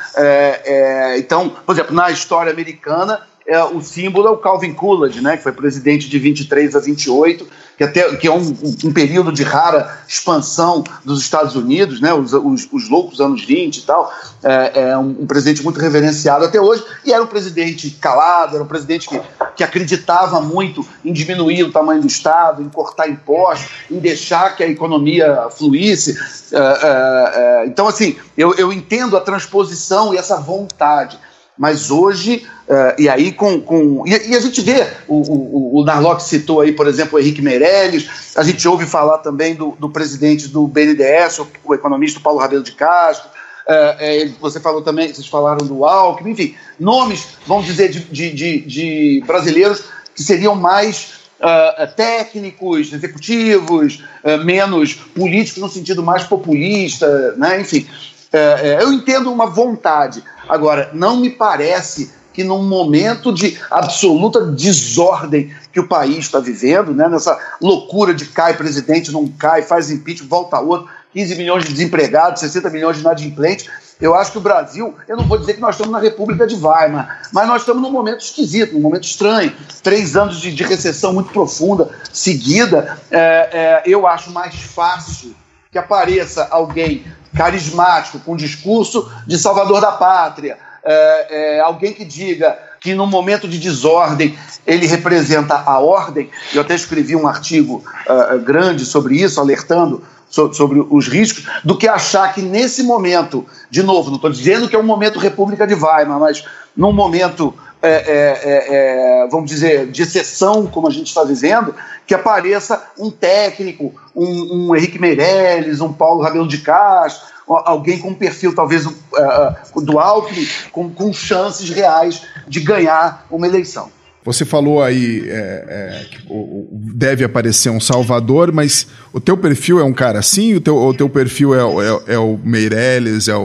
[1.17, 5.43] Então, por exemplo, na história americana, é, o símbolo é o Calvin Coolidge, né, que
[5.43, 7.47] foi presidente de 23 a 28,
[7.77, 12.33] que, até, que é um, um período de rara expansão dos Estados Unidos, né, os,
[12.33, 14.13] os, os loucos anos 20 e tal.
[14.43, 18.63] É, é um, um, presidente muito reverenciado até hoje, e era um presidente calado, era
[18.63, 19.19] um presidente que,
[19.55, 24.63] que acreditava muito em diminuir o tamanho do Estado, em cortar impostos, em deixar que
[24.63, 26.17] a economia fluísse.
[26.51, 31.17] É, é, é então, assim, eu, eu entendo a transposição e essa vontade
[31.59, 33.59] mas hoje, uh, e aí com.
[33.59, 37.21] com e, e, a gente vê, o, o, o Narlock citou aí, por exemplo, o
[37.21, 42.21] Henrique Meirelles, a gente ouve falar também do, do presidente do BNDES, o, o economista
[42.21, 47.65] Paulo Rabelo de Castro, uh, você falou também, vocês falaram do Alckmin, enfim, nomes, vamos
[47.65, 49.83] dizer, de, de, de, de brasileiros
[50.15, 57.61] que seriam mais Uh, técnicos, executivos, uh, menos políticos no sentido mais populista, né?
[57.61, 57.87] enfim.
[58.33, 65.53] Uh, eu entendo uma vontade, Agora, não me parece que num momento de absoluta desordem
[65.71, 70.27] que o país está vivendo, né, nessa loucura de cai presidente, não cai, faz impeachment,
[70.27, 74.95] volta outro, 15 milhões de desempregados, 60 milhões de inadimplentes, eu acho que o Brasil,
[75.09, 77.91] eu não vou dizer que nós estamos na República de Weimar, mas nós estamos num
[77.91, 79.53] momento esquisito, num momento estranho.
[79.83, 82.97] Três anos de, de recessão muito profunda seguida.
[83.11, 85.35] É, é, eu acho mais fácil
[85.69, 87.03] que apareça alguém
[87.35, 93.47] carismático, com discurso de salvador da pátria, é, é, alguém que diga que no momento
[93.47, 96.29] de desordem ele representa a ordem.
[96.53, 101.77] Eu até escrevi um artigo uh, grande sobre isso, alertando so, sobre os riscos, do
[101.77, 105.67] que achar que nesse momento, de novo, não estou dizendo que é um momento República
[105.67, 106.43] de Weimar, mas
[106.75, 111.73] num momento é, é, é, vamos dizer, de exceção, como a gente está vivendo,
[112.05, 118.09] que apareça um técnico, um, um Henrique Meirelles, um Paulo Rabelo de Castro, alguém com
[118.09, 123.89] um perfil talvez uh, do Alckmin, com, com chances reais de ganhar uma eleição.
[124.23, 126.27] Você falou aí é, é, que
[126.71, 130.53] deve aparecer um Salvador, mas o teu perfil é um cara assim?
[130.55, 133.39] O teu, o teu perfil é, é, é o Meirelles, é o,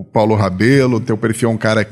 [0.00, 0.96] o, Paulo Rabelo?
[0.96, 1.86] O teu perfil é um cara,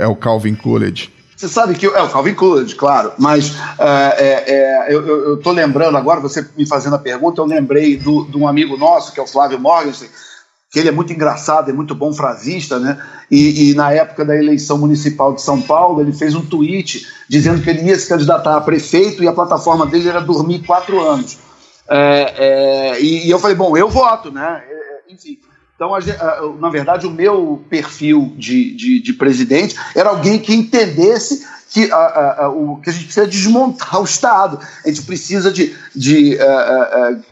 [0.00, 1.12] é o Calvin Coolidge?
[1.38, 1.86] Você sabe que.
[1.86, 6.96] É o Calvin Coolidge, claro, mas uh, é, eu estou lembrando agora, você me fazendo
[6.96, 10.12] a pergunta, eu lembrei de um amigo nosso, que é o Flávio Morgenstern,
[10.68, 13.00] que ele é muito engraçado, é muito bom frasista, né?
[13.30, 17.62] E, e, na época da eleição municipal de São Paulo, ele fez um tweet dizendo
[17.62, 21.38] que ele ia se candidatar a prefeito e a plataforma dele era dormir quatro anos.
[21.88, 24.64] É, é, e, e, eu falei, bom, eu voto, né?
[24.68, 25.38] É, é, enfim.
[25.78, 30.52] Então, a, a, na verdade, o meu perfil de, de, de, presidente era alguém que
[30.52, 34.58] entendesse que a, o, que a gente precisa desmontar o Estado.
[34.84, 35.76] A gente precisa de.
[35.94, 36.36] de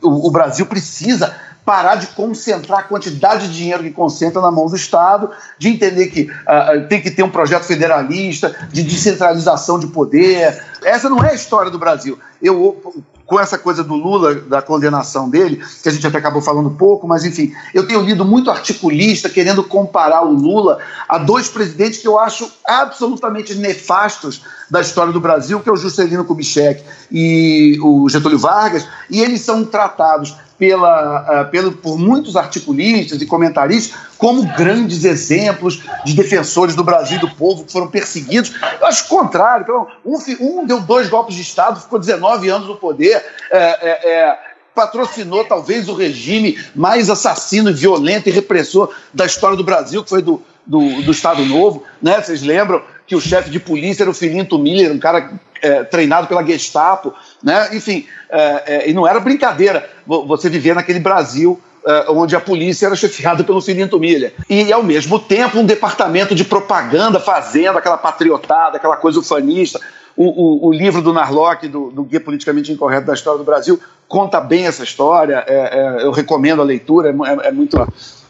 [0.00, 4.68] o, o Brasil precisa parar de concentrar a quantidade de dinheiro que concentra na mão
[4.68, 5.28] do Estado,
[5.58, 10.62] de entender que uh, tem que ter um projeto federalista, de descentralização de poder.
[10.84, 12.16] Essa não é a história do Brasil.
[12.40, 16.70] Eu com essa coisa do Lula, da condenação dele, que a gente até acabou falando
[16.70, 22.00] pouco, mas enfim, eu tenho lido muito articulista querendo comparar o Lula a dois presidentes
[22.00, 27.78] que eu acho absolutamente nefastos da história do Brasil, que é o Juscelino Kubitschek e
[27.82, 33.98] o Getúlio Vargas, e eles são tratados pela, uh, pelo, por muitos articulistas e comentaristas
[34.16, 38.54] como grandes exemplos de defensores do Brasil e do povo que foram perseguidos.
[38.80, 39.86] Eu acho o contrário.
[40.04, 43.22] Um, um deu dois golpes de Estado, ficou 19 anos no poder.
[43.50, 44.38] É, é, é,
[44.74, 50.20] patrocinou talvez o regime mais assassino, violento e repressor da história do Brasil, que foi
[50.20, 51.82] do, do, do Estado Novo.
[52.00, 52.20] Né?
[52.20, 55.30] Vocês lembram que o chefe de polícia era o Filinto Miller, um cara
[55.62, 57.14] é, treinado pela Gestapo,
[57.46, 57.68] né?
[57.72, 62.86] Enfim, é, é, e não era brincadeira você viver naquele Brasil é, onde a polícia
[62.86, 64.34] era chefiada pelo Filinto Miller.
[64.50, 69.80] E, ao mesmo tempo, um departamento de propaganda fazendo aquela patriotada, aquela coisa ufanista.
[70.16, 73.78] O, o, o livro do Narlock, do, do, Guia Politicamente Incorreto da História do Brasil,
[74.08, 75.44] conta bem essa história.
[75.46, 77.78] É, é, eu recomendo a leitura, é, muito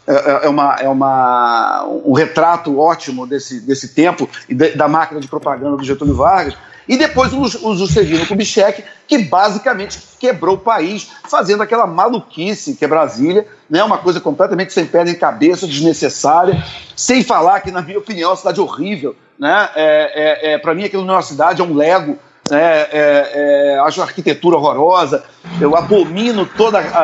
[0.07, 5.19] é, é, é, uma, é uma, um retrato ótimo desse, desse tempo e da máquina
[5.19, 6.55] de propaganda do Getúlio Vargas.
[6.87, 12.85] E depois o, o Juscelino Kubitschek, que basicamente quebrou o país, fazendo aquela maluquice que
[12.85, 16.63] é Brasília, né, uma coisa completamente sem pé nem cabeça, desnecessária,
[16.95, 19.13] sem falar que, na minha opinião, é uma cidade horrível.
[19.37, 19.69] Né?
[19.75, 22.17] É, é, é Para mim, aquilo não é uma cidade, é um lego
[22.51, 23.31] é, é,
[23.73, 25.23] é, acho a arquitetura horrorosa,
[25.59, 27.03] eu abomino toda a,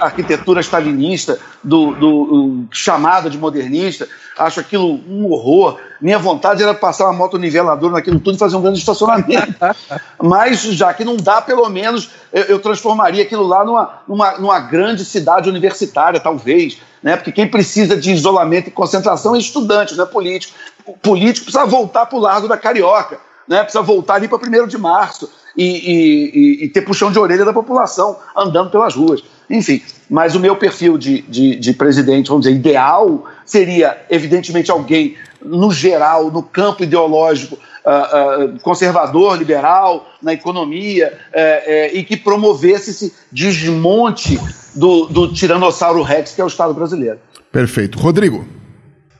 [0.00, 5.78] a arquitetura stalinista, do, do, chamada de modernista, acho aquilo um horror.
[6.00, 9.54] Minha vontade era passar uma moto niveladora naquilo tudo e fazer um grande estacionamento.
[10.22, 14.60] Mas, já que não dá, pelo menos eu, eu transformaria aquilo lá numa, numa, numa
[14.60, 16.78] grande cidade universitária, talvez.
[17.02, 17.16] Né?
[17.16, 20.54] Porque quem precisa de isolamento e concentração é estudante, não é político.
[20.86, 23.18] O político precisa voltar para o Largo da Carioca
[23.50, 23.64] né?
[23.64, 27.52] Precisa voltar ali para 1 de março e, e, e, ter puxão de orelha da
[27.52, 29.24] população andando pelas ruas.
[29.50, 35.16] Enfim, mas o meu perfil de, de, de presidente, vamos dizer, ideal, seria, evidentemente, alguém,
[35.44, 42.90] no geral, no campo ideológico, Uh, uh, conservador, liberal, na economia, uh, e que promovesse
[42.90, 44.38] esse desmonte
[44.74, 47.18] do, do Tiranossauro Rex, que é o Estado brasileiro.
[47.50, 47.98] Perfeito.
[47.98, 48.46] Rodrigo.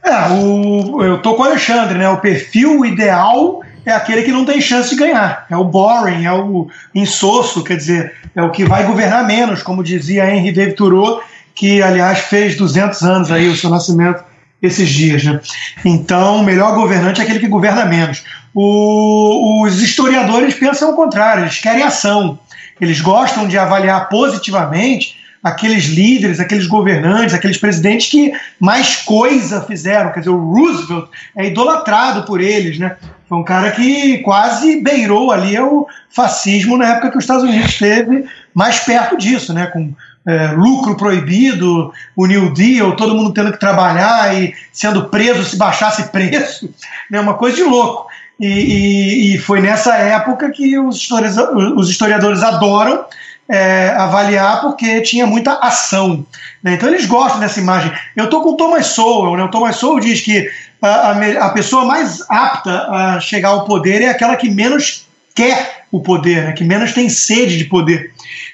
[0.04, 2.06] É, o, eu tô com o Alexandre, né?
[2.10, 5.46] O perfil ideal é aquele que não tem chance de ganhar.
[5.50, 9.82] É o boring, é o insosso, quer dizer, é o que vai governar menos, como
[9.82, 11.22] dizia Henri David Thoreau,
[11.54, 14.22] que, aliás, fez 200 anos aí o seu nascimento
[14.62, 15.24] esses dias.
[15.24, 15.40] Né?
[15.84, 18.22] Então, o melhor governante é aquele que governa menos.
[18.54, 22.38] O, os historiadores pensam o contrário, eles querem ação.
[22.80, 30.12] Eles gostam de avaliar positivamente aqueles líderes, aqueles governantes, aqueles presidentes que mais coisa fizeram.
[30.12, 32.96] Quer dizer, o Roosevelt é idolatrado por eles, né?
[33.30, 37.70] Foi um cara que quase beirou ali o fascismo na época que os Estados Unidos
[37.70, 39.66] esteve mais perto disso, né?
[39.66, 39.94] Com
[40.26, 45.56] é, lucro proibido, o New Deal, todo mundo tendo que trabalhar e sendo preso se
[45.56, 46.74] baixasse preço,
[47.08, 47.20] né?
[47.20, 48.08] Uma coisa de louco.
[48.40, 53.04] E, e, e foi nessa época que os historiadores, os historiadores adoram
[53.48, 56.26] é, avaliar porque tinha muita ação.
[56.64, 56.74] Né?
[56.74, 57.92] Então eles gostam dessa imagem.
[58.16, 59.44] Eu estou com o Thomas Sowell, né?
[59.44, 60.50] o Thomas Sowell diz que
[60.82, 66.00] a, a, pessoa mais apta a chegar ao poder é aquela que menos quer o
[66.00, 66.52] poder, né?
[66.52, 68.12] que menos tem sede de poder.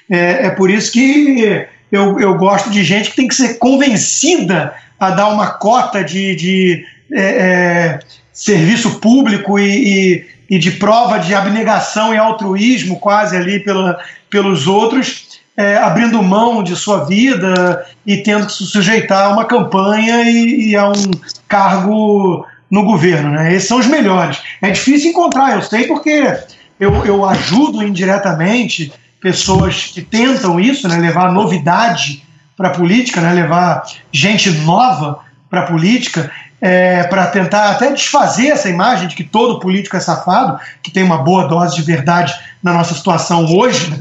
[0.09, 4.73] É, é por isso que eu, eu gosto de gente que tem que ser convencida
[4.99, 7.99] a dar uma cota de, de é, é
[8.33, 9.65] serviço público e,
[10.17, 13.97] e, e, de prova de abnegação e altruísmo quase ali pela,
[14.29, 15.26] pelos outros,
[15.57, 20.69] é, abrindo mão de sua vida e tendo que se sujeitar a uma campanha e,
[20.69, 21.11] e a um
[21.47, 23.31] cargo no governo.
[23.31, 23.55] Né?
[23.55, 24.39] Esses são os melhores.
[24.61, 26.37] É difícil encontrar, eu sei, porque
[26.79, 30.97] eu, eu ajudo indiretamente pessoas que tentam isso, né?
[30.97, 32.23] levar novidade
[32.55, 33.33] para a política, né?
[33.33, 39.23] levar gente nova para a política, é, para tentar até desfazer essa imagem de que
[39.23, 43.89] todo político é safado, que tem uma boa dose de verdade na nossa situação hoje.
[43.89, 43.99] Né?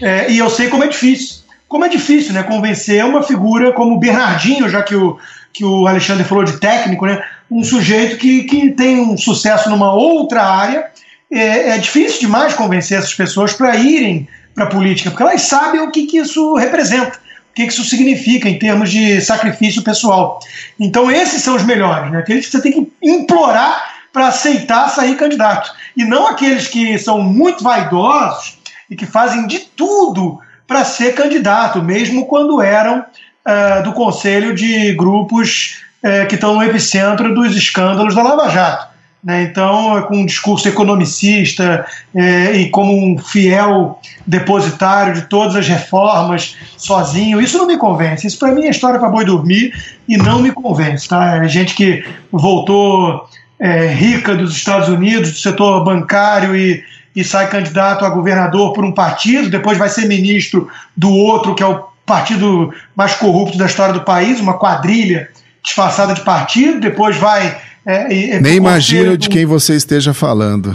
[0.00, 1.44] É, e eu sei como é difícil.
[1.68, 5.18] Como é difícil né, convencer uma figura como o Bernardinho, já que o,
[5.52, 9.92] que o Alexandre falou de técnico, né, um sujeito que, que tem um sucesso numa
[9.92, 10.86] outra área.
[11.30, 15.80] É, é difícil demais convencer essas pessoas para irem para a política, porque elas sabem
[15.80, 17.18] o que, que isso representa
[17.50, 20.40] o que isso significa em termos de sacrifício pessoal.
[20.78, 22.18] Então, esses são os melhores, né?
[22.18, 25.70] aqueles que você tem que implorar para aceitar sair candidato.
[25.96, 28.53] E não aqueles que são muito vaidosos
[28.90, 34.92] e que fazem de tudo para ser candidato, mesmo quando eram uh, do conselho de
[34.94, 38.94] grupos uh, que estão no epicentro dos escândalos da Lava Jato.
[39.24, 39.44] Né?
[39.44, 46.56] Então, com um discurso economicista é, e como um fiel depositário de todas as reformas,
[46.76, 48.26] sozinho, isso não me convence.
[48.26, 49.72] Isso, para mim, é história para boi dormir
[50.06, 51.08] e não me convence.
[51.08, 51.42] Tá?
[51.42, 53.26] É gente que voltou
[53.58, 56.84] é, rica dos Estados Unidos, do setor bancário e,
[57.14, 61.62] e sai candidato a governador por um partido, depois vai ser ministro do outro, que
[61.62, 65.30] é o partido mais corrupto da história do país, uma quadrilha
[65.62, 67.56] disfarçada de partido, depois vai
[67.86, 70.74] é, é, Nem imagino de quem você esteja falando.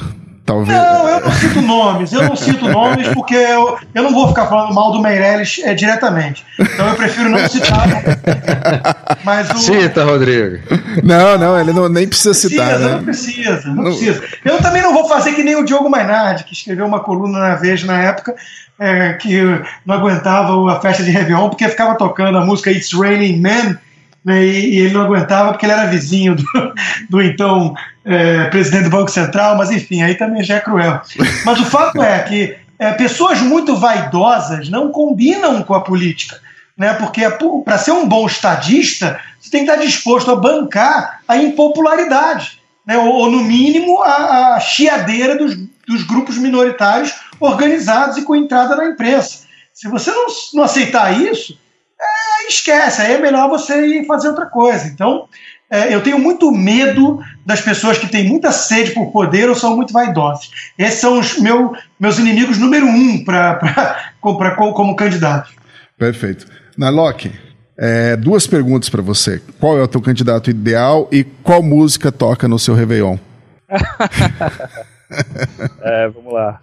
[0.49, 0.75] Talvez.
[0.75, 4.47] Não, eu não cito nomes, eu não cito nomes porque eu, eu não vou ficar
[4.47, 6.43] falando mal do Meirelles é, diretamente.
[6.57, 7.87] Então eu prefiro não citar.
[9.23, 9.57] Mas o...
[9.59, 10.57] Cita, Rodrigo.
[11.03, 12.79] Não, não, ele não, nem precisa citar.
[12.79, 12.95] né?
[12.95, 14.23] Não precisa, não, não precisa.
[14.43, 17.55] Eu também não vou fazer que nem o Diogo Mainardi, que escreveu uma coluna na
[17.55, 18.35] Veja na época,
[18.79, 19.39] é, que
[19.85, 23.77] não aguentava a festa de Réveillon porque ficava tocando a música It's Raining Men
[24.23, 26.45] né, e, e, ele não aguentava porque ele era vizinho do,
[27.09, 31.01] do então é, presidente do Banco Central, mas enfim, aí também já é cruel.
[31.45, 36.39] Mas o fato é que é, pessoas muito vaidosas não combinam com a política.
[36.77, 37.29] Né, porque é
[37.65, 42.97] para ser um bom estadista, você tem que estar disposto a bancar a impopularidade, né,
[42.97, 48.77] ou, ou, no mínimo a, a chiadeira dos, dos grupos minoritários organizados e com entrada
[48.77, 49.45] na imprensa.
[49.73, 51.59] Se você não, não aceitar isso,
[52.45, 54.87] é, esquece, aí é melhor você ir fazer outra coisa.
[54.87, 55.27] Então,
[55.69, 59.75] é, eu tenho muito medo das pessoas que têm muita sede por poder ou são
[59.75, 60.49] muito vaidosas.
[60.77, 65.51] Esses são os meu, meus inimigos número um pra, pra, pra, como candidato.
[65.97, 66.47] Perfeito.
[66.77, 67.31] Nalock,
[67.77, 69.41] é, duas perguntas para você.
[69.59, 73.17] Qual é o teu candidato ideal e qual música toca no seu Réveillon?
[75.81, 76.59] é, vamos lá.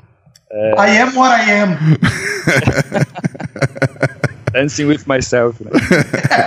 [0.50, 0.74] É...
[0.78, 1.76] I am what I am.
[4.56, 5.62] Dancing with Myself.
[5.62, 5.70] Né?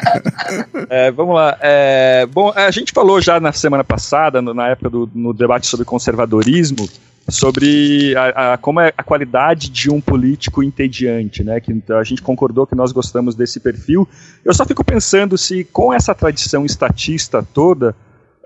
[0.90, 1.56] é, vamos lá.
[1.62, 5.68] É, bom, a gente falou já na semana passada, no, na época do no debate
[5.68, 6.90] sobre conservadorismo,
[7.30, 11.60] sobre a, a, como é a qualidade de um político entediante, né?
[11.60, 14.10] Que a gente concordou que nós gostamos desse perfil.
[14.44, 17.96] Eu só fico pensando se com essa tradição estatista toda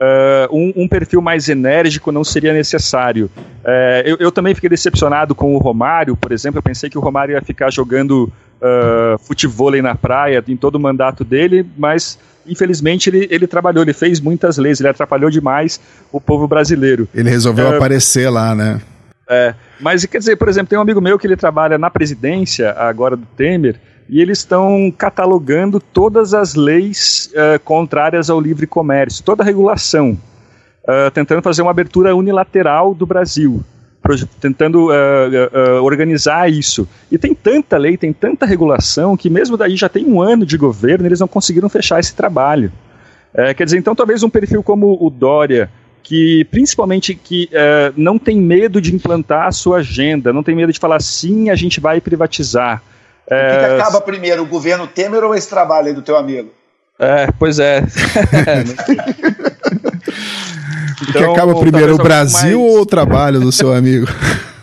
[0.04, 3.32] Uh, um, um, perfil mais enérgico não seria necessário.
[3.64, 6.58] Uh, eu, eu, também fiquei decepcionado com o Romário, por exemplo.
[6.58, 8.30] Eu pensei que o Romário ia ficar jogando
[8.60, 13.94] uh, futebol na praia em todo o mandato dele, mas infelizmente ele, ele trabalhou, ele
[13.94, 15.80] fez muitas leis, ele atrapalhou demais
[16.12, 17.08] o povo brasileiro.
[17.16, 18.82] Ele resolveu uh, aparecer lá, né?
[19.30, 22.72] É, mas quer dizer, por exemplo, tem um amigo meu que ele trabalha na presidência
[22.72, 23.80] agora do Temer
[24.14, 30.16] e eles estão catalogando todas as leis uh, contrárias ao livre comércio, toda a regulação,
[30.84, 33.64] uh, tentando fazer uma abertura unilateral do Brasil
[34.40, 36.88] tentando uh, organizar isso.
[37.10, 40.58] E tem tanta lei, tem tanta regulação, que mesmo daí já tem um ano de
[40.58, 42.72] governo, eles não conseguiram fechar esse trabalho.
[43.56, 45.72] Quer dizer, então talvez um perfil como o Dória,
[46.04, 47.50] que principalmente que
[47.96, 51.56] não tem medo de implantar a sua agenda, não tem medo de falar sim, a
[51.56, 52.84] gente vai privatizar.
[53.26, 56.52] O que, que acaba primeiro, o governo Temer ou esse trabalho aí do teu amigo?
[57.00, 57.84] É, pois é.
[61.08, 62.74] Então, o que acaba primeiro, o Brasil mais...
[62.76, 64.08] ou o trabalho do seu amigo?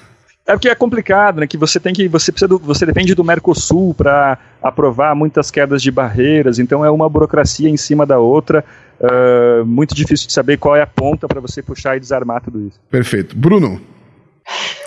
[0.46, 1.46] É porque é complicado, né?
[1.46, 2.08] Que você tem que.
[2.08, 6.90] Você precisa do, você depende do Mercosul para aprovar muitas quedas de barreiras, então é
[6.90, 8.64] uma burocracia em cima da outra.
[9.00, 12.66] Uh, muito difícil de saber qual é a ponta para você puxar e desarmar tudo
[12.66, 12.80] isso.
[12.90, 13.36] Perfeito.
[13.36, 13.80] Bruno,
[14.44, 14.79] é, é,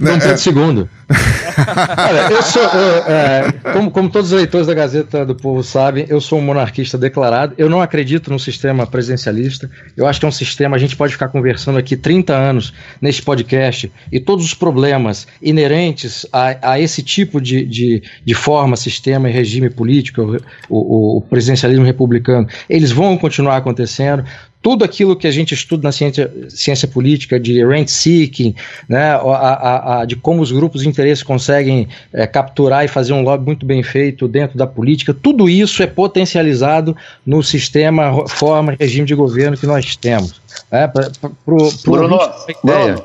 [0.00, 0.88] não né, é, segundo.
[1.08, 6.06] Olha, eu sou, eu, é, como, como todos os leitores da Gazeta do Povo sabem,
[6.08, 7.54] eu sou um monarquista declarado.
[7.56, 9.70] Eu não acredito no sistema presidencialista.
[9.96, 13.22] Eu acho que é um sistema, a gente pode ficar conversando aqui 30 anos neste
[13.22, 19.28] podcast e todos os problemas inerentes a, a esse tipo de, de, de forma, sistema
[19.28, 24.24] e regime político, o, o, o presidencialismo republicano, eles vão continuar acontecendo
[24.62, 28.54] tudo aquilo que a gente estuda na ciência, ciência política de rent seeking,
[28.88, 33.12] né, a, a, a, de como os grupos de interesse conseguem é, capturar e fazer
[33.12, 36.96] um lobby muito bem feito dentro da política, tudo isso é potencializado
[37.26, 40.40] no sistema, forma, regime de governo que nós temos.
[40.70, 42.18] Né, pra, pra, pro, pro Bruno,
[42.62, 43.02] Bruno,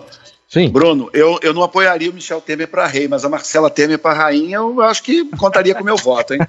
[0.48, 0.70] Sim.
[0.70, 4.18] Bruno, eu, eu não apoiaria o Michel Temer para rei, mas a Marcela Temer para
[4.18, 6.40] rainha, eu acho que contaria com o meu voto, hein?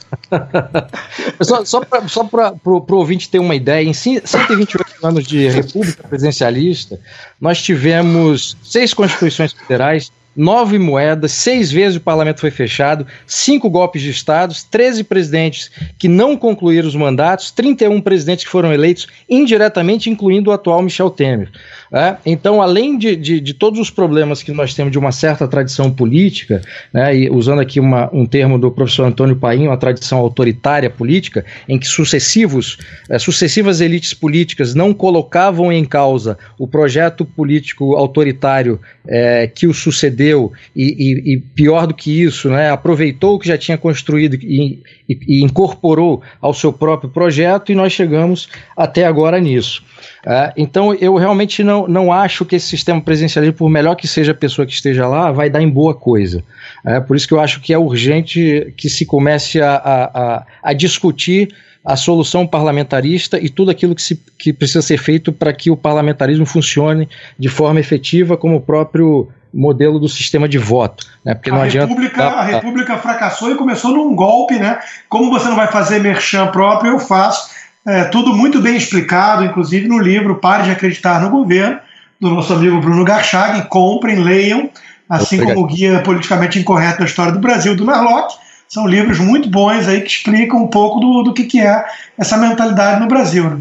[1.42, 7.00] só só para o ouvinte ter uma ideia, em 128 anos de República Presidencialista,
[7.40, 14.00] nós tivemos seis constituições federais nove moedas, seis vezes o parlamento foi fechado, cinco golpes
[14.00, 20.08] de estados, 13 presidentes que não concluíram os mandatos, 31 presidentes que foram eleitos indiretamente,
[20.08, 21.50] incluindo o atual Michel Temer.
[21.90, 22.16] É?
[22.26, 25.90] Então, além de, de, de, todos os problemas que nós temos de uma certa tradição
[25.90, 26.60] política,
[26.92, 31.46] né, e usando aqui uma, um termo do professor Antônio Paim, uma tradição autoritária política,
[31.66, 32.76] em que sucessivos,
[33.08, 39.72] é, sucessivas elites políticas não colocavam em causa o projeto político autoritário é, que o
[39.72, 44.34] sucedeu, e, e, e, pior do que isso, né, aproveitou o que já tinha construído
[44.34, 49.82] e, e incorporou ao seu próprio projeto, e nós chegamos até agora nisso.
[50.26, 54.32] É, então, eu realmente não, não acho que esse sistema presidencialismo, por melhor que seja
[54.32, 56.42] a pessoa que esteja lá, vai dar em boa coisa.
[56.84, 60.72] É, por isso que eu acho que é urgente que se comece a, a, a
[60.72, 61.48] discutir
[61.84, 65.76] a solução parlamentarista e tudo aquilo que, se, que precisa ser feito para que o
[65.76, 67.08] parlamentarismo funcione
[67.38, 71.04] de forma efetiva, como o próprio modelo do sistema de voto.
[71.24, 71.34] Né?
[71.34, 74.78] Porque não a, adianta, República, a República fracassou e começou num golpe, né?
[75.08, 77.50] Como você não vai fazer merchan próprio, eu faço
[77.84, 81.80] é, tudo muito bem explicado, inclusive no livro Pare de Acreditar no Governo,
[82.20, 83.68] do nosso amigo Bruno Garchag.
[83.68, 84.70] Comprem, leiam,
[85.08, 85.56] assim Obrigado.
[85.56, 88.34] como o Guia Politicamente Incorreto da História do Brasil, do Narlock.
[88.68, 91.84] São livros muito bons aí que explicam um pouco do, do que, que é
[92.16, 93.50] essa mentalidade no Brasil.
[93.50, 93.58] Né?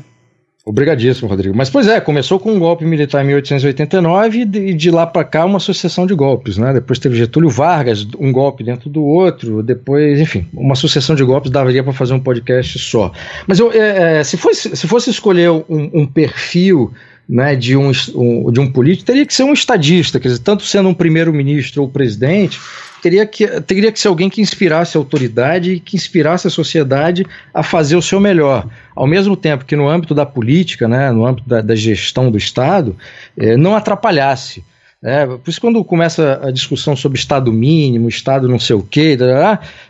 [0.68, 1.55] Obrigadíssimo, Rodrigo.
[1.55, 5.45] Mas, pois é, começou com um golpe militar em 1889 e de, lá para cá
[5.45, 6.74] uma sucessão de golpes, né?
[6.74, 11.49] Depois teve Getúlio Vargas, um golpe dentro do outro, depois, enfim, uma sucessão de golpes
[11.49, 13.13] daria para fazer um podcast só.
[13.47, 16.91] Mas eu, é, é, se, fosse, se fosse escolher um, um perfil
[17.30, 20.63] né, de, um, um, de um político, teria que ser um estadista, quer dizer, tanto
[20.63, 22.59] sendo um primeiro-ministro ou presidente,
[23.07, 27.25] teria que, teria que ser alguém que inspirasse a autoridade e que inspirasse a sociedade
[27.53, 28.67] a fazer o seu melhor.
[28.93, 32.37] Ao mesmo tempo que no âmbito da política, né, no âmbito da, da gestão do
[32.37, 32.97] Estado,
[33.37, 34.61] eh, não atrapalhasse.
[35.03, 39.15] É, por isso, quando começa a discussão sobre Estado mínimo, Estado não sei o quê,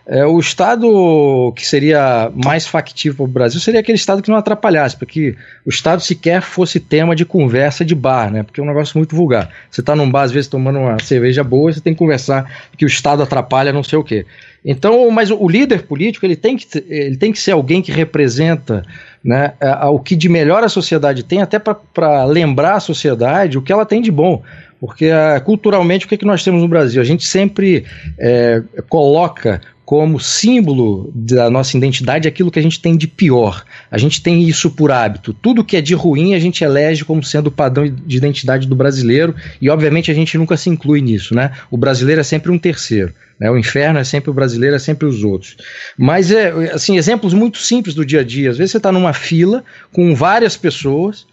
[0.05, 4.35] é, o Estado que seria mais factível para o Brasil seria aquele Estado que não
[4.35, 5.33] atrapalhasse, porque
[5.65, 8.43] o Estado sequer fosse tema de conversa de bar, né?
[8.43, 9.49] Porque é um negócio muito vulgar.
[9.71, 12.83] Você está num bar, às vezes, tomando uma cerveja boa, você tem que conversar que
[12.83, 14.25] o Estado atrapalha não sei o quê.
[14.65, 18.83] Então, mas o líder político ele tem que, ele tem que ser alguém que representa
[19.23, 19.53] né,
[19.89, 23.85] o que de melhor a sociedade tem, até para lembrar a sociedade o que ela
[23.85, 24.43] tem de bom.
[24.79, 27.01] Porque uh, culturalmente, o que, é que nós temos no Brasil?
[27.01, 27.85] A gente sempre
[28.17, 33.63] é, coloca como símbolo da nossa identidade aquilo que a gente tem de pior.
[33.89, 35.33] A gente tem isso por hábito.
[35.33, 38.75] Tudo que é de ruim a gente elege como sendo o padrão de identidade do
[38.75, 41.53] brasileiro e, obviamente, a gente nunca se inclui nisso, né?
[41.71, 43.13] O brasileiro é sempre um terceiro.
[43.39, 43.49] Né?
[43.49, 45.55] O inferno é sempre o brasileiro, é sempre os outros.
[45.97, 48.49] Mas, é, assim, exemplos muito simples do dia a dia.
[48.49, 49.63] Às vezes você está numa fila
[49.93, 51.25] com várias pessoas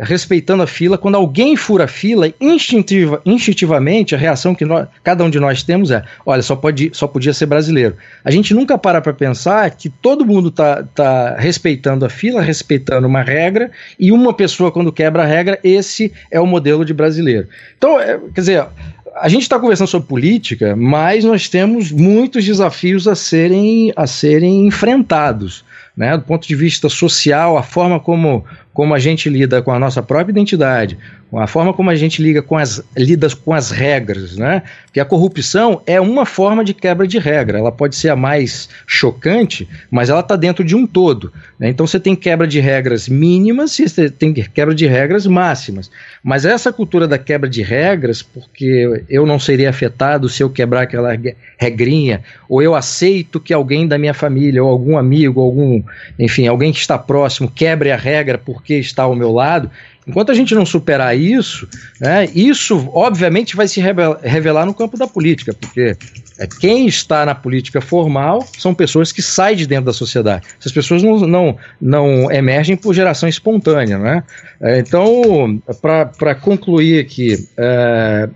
[0.00, 0.96] respeitando a fila.
[0.96, 5.62] Quando alguém fura a fila, instintiva, instintivamente, a reação que nós, cada um de nós
[5.62, 7.96] temos é: olha, só, pode, só podia ser brasileiro.
[8.24, 13.06] A gente nunca para para pensar que todo mundo está tá respeitando a fila, respeitando
[13.06, 17.48] uma regra, e uma pessoa, quando quebra a regra, esse é o modelo de brasileiro.
[17.76, 18.66] Então, é, quer dizer.
[19.12, 24.66] A gente está conversando sobre política, mas nós temos muitos desafios a serem, a serem
[24.68, 25.64] enfrentados.
[25.96, 29.78] Né, do ponto de vista social, a forma como como a gente lida com a
[29.78, 30.96] nossa própria identidade,
[31.32, 34.62] a forma como a gente liga com as, lida com as regras, né?
[34.86, 37.58] Porque a corrupção é uma forma de quebra de regra.
[37.58, 41.32] Ela pode ser a mais chocante, mas ela está dentro de um todo.
[41.58, 41.68] Né?
[41.68, 45.90] Então você tem quebra de regras mínimas e você tem quebra de regras máximas.
[46.22, 50.82] Mas essa cultura da quebra de regras, porque eu não seria afetado se eu quebrar
[50.82, 51.16] aquela
[51.56, 55.80] regrinha, ou eu aceito que alguém da minha família, ou algum amigo, algum,
[56.18, 59.70] enfim, alguém que está próximo quebre a regra porque está ao meu lado,
[60.10, 61.68] Enquanto a gente não superar isso,
[62.00, 65.96] né, isso obviamente vai se revelar no campo da política, porque
[66.36, 70.48] é, quem está na política formal são pessoas que saem de dentro da sociedade.
[70.58, 73.98] Essas pessoas não, não, não emergem por geração espontânea.
[73.98, 74.24] Né?
[74.60, 78.28] É, então, para concluir aqui, é,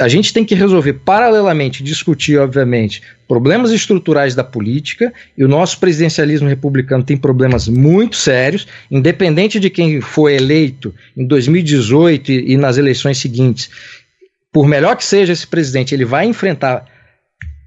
[0.00, 5.78] a gente tem que resolver paralelamente, discutir, obviamente, problemas estruturais da política, e o nosso
[5.78, 12.56] presidencialismo republicano tem problemas muito sérios, independente de quem for eleito em 2018 e, e
[12.56, 13.70] nas eleições seguintes.
[14.52, 16.84] Por melhor que seja esse presidente, ele vai enfrentar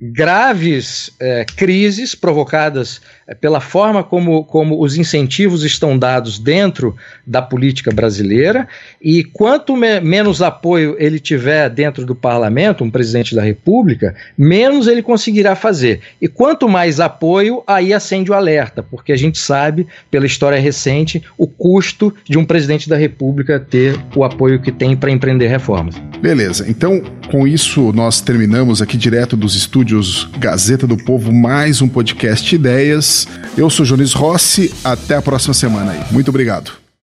[0.01, 6.95] graves é, crises provocadas é, pela forma como, como os incentivos estão dados dentro
[7.25, 8.67] da política brasileira,
[8.99, 14.87] e quanto me menos apoio ele tiver dentro do parlamento, um presidente da República, menos
[14.87, 16.01] ele conseguirá fazer.
[16.19, 21.21] E quanto mais apoio, aí acende o alerta, porque a gente sabe, pela história recente,
[21.37, 25.95] o custo de um presidente da República ter o apoio que tem para empreender reformas.
[26.21, 29.55] Beleza, então Com isso, nós terminamos aqui direto dos
[29.91, 33.27] estúdios Gazeta do Povo mais um podcast Ideias.
[33.57, 35.99] Eu sou Jones Rossi, até a próxima semana aí.
[36.11, 36.80] Muito obrigado.